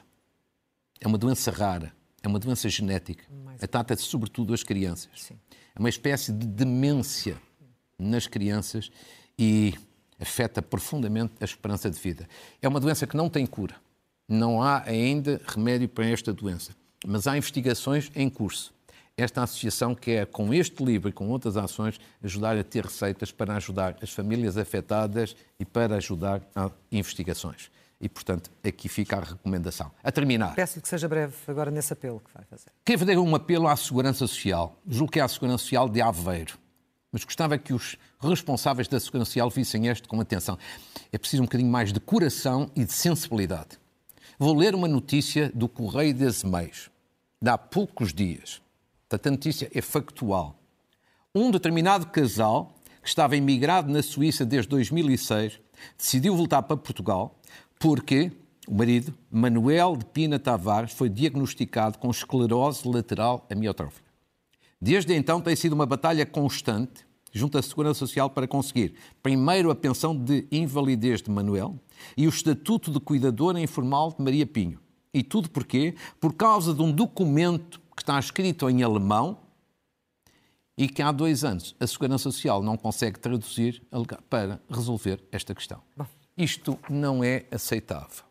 É 1.01 1.07
uma 1.07 1.19
doença 1.19 1.51
rara. 1.51 1.93
É 2.23 2.29
uma 2.29 2.39
doença 2.39 2.69
genética. 2.69 3.25
Atata 3.61 3.95
sobretudo 3.97 4.55
as 4.55 4.63
crianças. 4.63 5.11
Sim. 5.17 5.39
É 5.75 5.79
uma 5.79 5.89
espécie 5.91 6.33
de 6.33 6.47
demência 6.47 7.39
nas 7.99 8.27
crianças 8.27 8.91
e 9.39 9.75
afeta 10.19 10.63
profundamente 10.63 11.35
a 11.41 11.45
esperança 11.45 11.91
de 11.91 11.99
vida. 12.01 12.27
É 12.63 12.69
uma 12.69 12.81
doença 12.81 13.07
que 13.07 13.17
não 13.17 13.29
tem 13.29 13.45
cura. 13.45 13.77
Não 14.29 14.63
há 14.63 14.83
ainda 14.87 15.41
remédio 15.47 15.89
para 15.89 16.07
esta 16.07 16.33
doença, 16.33 16.73
mas 17.07 17.27
há 17.27 17.37
investigações 17.37 18.11
em 18.15 18.31
curso. 18.31 18.73
Esta 19.17 19.43
associação 19.43 19.95
quer, 19.95 20.27
com 20.27 20.53
este 20.53 20.83
livro 20.83 21.09
e 21.09 21.13
com 21.13 21.29
outras 21.29 21.57
ações, 21.57 22.01
ajudar 22.23 22.57
a 22.57 22.65
ter 22.65 22.85
receitas 22.85 23.31
para 23.31 23.55
ajudar 23.55 23.97
as 24.03 24.11
famílias 24.11 24.57
afetadas 24.57 25.37
e 25.61 25.65
para 25.65 25.97
ajudar 25.97 26.43
a 26.57 26.71
investigações. 26.91 27.71
E, 28.01 28.09
portanto, 28.09 28.51
aqui 28.65 28.89
fica 28.89 29.17
a 29.17 29.21
recomendação. 29.21 29.93
A 30.03 30.11
terminar. 30.11 30.55
Peço-lhe 30.57 30.83
que 30.83 30.89
seja 30.89 31.07
breve 31.07 31.35
agora 31.47 31.71
nesse 31.71 31.93
apelo 31.93 32.21
que 32.21 32.31
vai 32.35 32.45
fazer. 32.45 32.73
Quero 32.85 32.99
fazer 32.99 33.19
um 33.19 33.35
apelo 33.37 33.69
à 33.69 33.77
Segurança 33.77 34.27
Social. 34.27 34.77
Julgo 34.87 35.13
que 35.13 35.21
é 35.21 35.23
à 35.23 35.29
Segurança 35.29 35.59
Social 35.59 35.89
de 35.89 36.03
Aveiro. 36.03 36.59
Mas 37.13 37.23
gostava 37.23 37.57
que 37.57 37.73
os 37.73 37.97
responsáveis 38.21 38.89
da 38.89 38.99
Segurança 38.99 39.31
Social 39.31 39.49
vissem 39.49 39.87
este 39.87 40.09
com 40.09 40.21
atenção. 40.21 40.59
É 41.13 41.19
preciso 41.19 41.43
um 41.43 41.47
bocadinho 41.47 41.71
mais 41.71 41.93
de 41.93 42.01
coração 42.01 42.69
e 42.75 42.85
de 42.85 42.93
sensibilidade. 42.93 43.79
Vou 44.39 44.57
ler 44.57 44.75
uma 44.75 44.89
notícia 44.89 45.51
do 45.55 45.69
Correio 45.69 46.13
das 46.13 46.43
Meios, 46.43 46.91
de 47.41 47.49
há 47.49 47.57
poucos 47.57 48.13
dias. 48.13 48.61
Portanto, 49.09 49.27
a 49.29 49.31
notícia 49.31 49.71
é 49.73 49.81
factual. 49.81 50.59
Um 51.33 51.53
determinado 51.53 52.07
casal, 52.07 52.75
que 53.01 53.09
estava 53.09 53.37
imigrado 53.37 53.93
na 53.93 54.03
Suíça 54.03 54.45
desde 54.45 54.69
2006, 54.71 55.61
decidiu 55.97 56.37
voltar 56.37 56.63
para 56.63 56.77
Portugal 56.77 57.39
porque 57.79 58.33
o 58.67 58.75
marido, 58.75 59.15
Manuel 59.31 59.97
de 59.97 60.05
Pina 60.07 60.39
Tavares, 60.39 60.93
foi 60.93 61.09
diagnosticado 61.09 61.99
com 61.99 62.11
esclerose 62.11 62.89
lateral 62.89 63.47
amiotrófica. 63.51 64.11
Desde 64.81 65.15
então 65.15 65.41
tem 65.41 65.55
sido 65.55 65.75
uma 65.75 65.87
batalha 65.87 66.27
constante 66.27 67.07
junto 67.33 67.59
à 67.59 67.63
Segurança 67.63 67.99
Social 67.99 68.31
para 68.31 68.49
conseguir, 68.49 68.95
primeiro, 69.23 69.71
a 69.71 69.75
pensão 69.75 70.17
de 70.17 70.47
invalidez 70.51 71.21
de 71.21 71.31
Manuel 71.31 71.79
e 72.17 72.27
o 72.27 72.31
estatuto 72.31 72.91
de 72.91 73.01
cuidadora 73.01 73.61
informal 73.61 74.13
de 74.13 74.23
Maria 74.23 74.47
Pinho. 74.47 74.81
E 75.13 75.23
tudo 75.23 75.49
porquê? 75.49 75.95
Por 76.21 76.35
causa 76.35 76.75
de 76.75 76.83
um 76.83 76.91
documento 76.91 77.81
que 77.97 78.03
está 78.03 78.19
escrito 78.19 78.69
em 78.69 78.83
alemão 78.83 79.39
e 80.77 80.89
que 80.89 81.01
há 81.01 81.13
dois 81.13 81.45
anos 81.45 81.77
a 81.79 81.87
Segurança 81.87 82.25
Social 82.31 82.63
não 82.63 82.77
consegue 82.77 83.19
traduzir 83.19 83.83
para 84.29 84.61
resolver 84.69 85.23
esta 85.31 85.55
questão. 85.55 85.81
Isto 86.37 86.79
não 86.91 87.23
é 87.23 87.45
aceitável. 87.51 88.25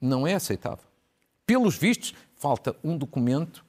Não 0.00 0.26
é 0.26 0.34
aceitável. 0.34 0.84
Pelos 1.44 1.76
vistos, 1.76 2.14
falta 2.36 2.76
um 2.84 2.96
documento 2.96 3.64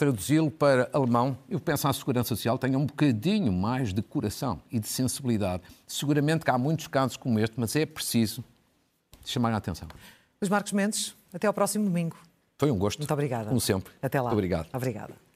traduzi-lo 0.00 0.50
para 0.50 0.88
alemão, 0.94 1.36
eu 1.46 1.60
penso 1.60 1.86
à 1.86 1.92
Segurança 1.92 2.34
Social 2.34 2.56
tenha 2.56 2.78
um 2.78 2.86
bocadinho 2.86 3.52
mais 3.52 3.92
de 3.92 4.00
coração 4.00 4.62
e 4.70 4.80
de 4.80 4.88
sensibilidade. 4.88 5.62
Seguramente 5.86 6.42
que 6.42 6.50
há 6.50 6.56
muitos 6.56 6.86
casos 6.86 7.18
como 7.18 7.38
este, 7.38 7.60
mas 7.60 7.76
é 7.76 7.84
preciso 7.84 8.42
chamar 9.30 9.52
a 9.52 9.56
atenção. 9.56 9.88
Luís 10.40 10.48
Marcos 10.48 10.72
Mendes, 10.72 11.14
até 11.32 11.46
ao 11.46 11.52
próximo 11.52 11.84
domingo. 11.84 12.16
Foi 12.58 12.70
um 12.70 12.78
gosto. 12.78 12.98
Muito 12.98 13.12
obrigada. 13.12 13.48
Como 13.48 13.60
sempre. 13.60 13.92
Até 14.02 14.20
lá. 14.20 14.28
Muito 14.30 14.34
obrigado. 14.38 14.68
Obrigada. 14.72 15.29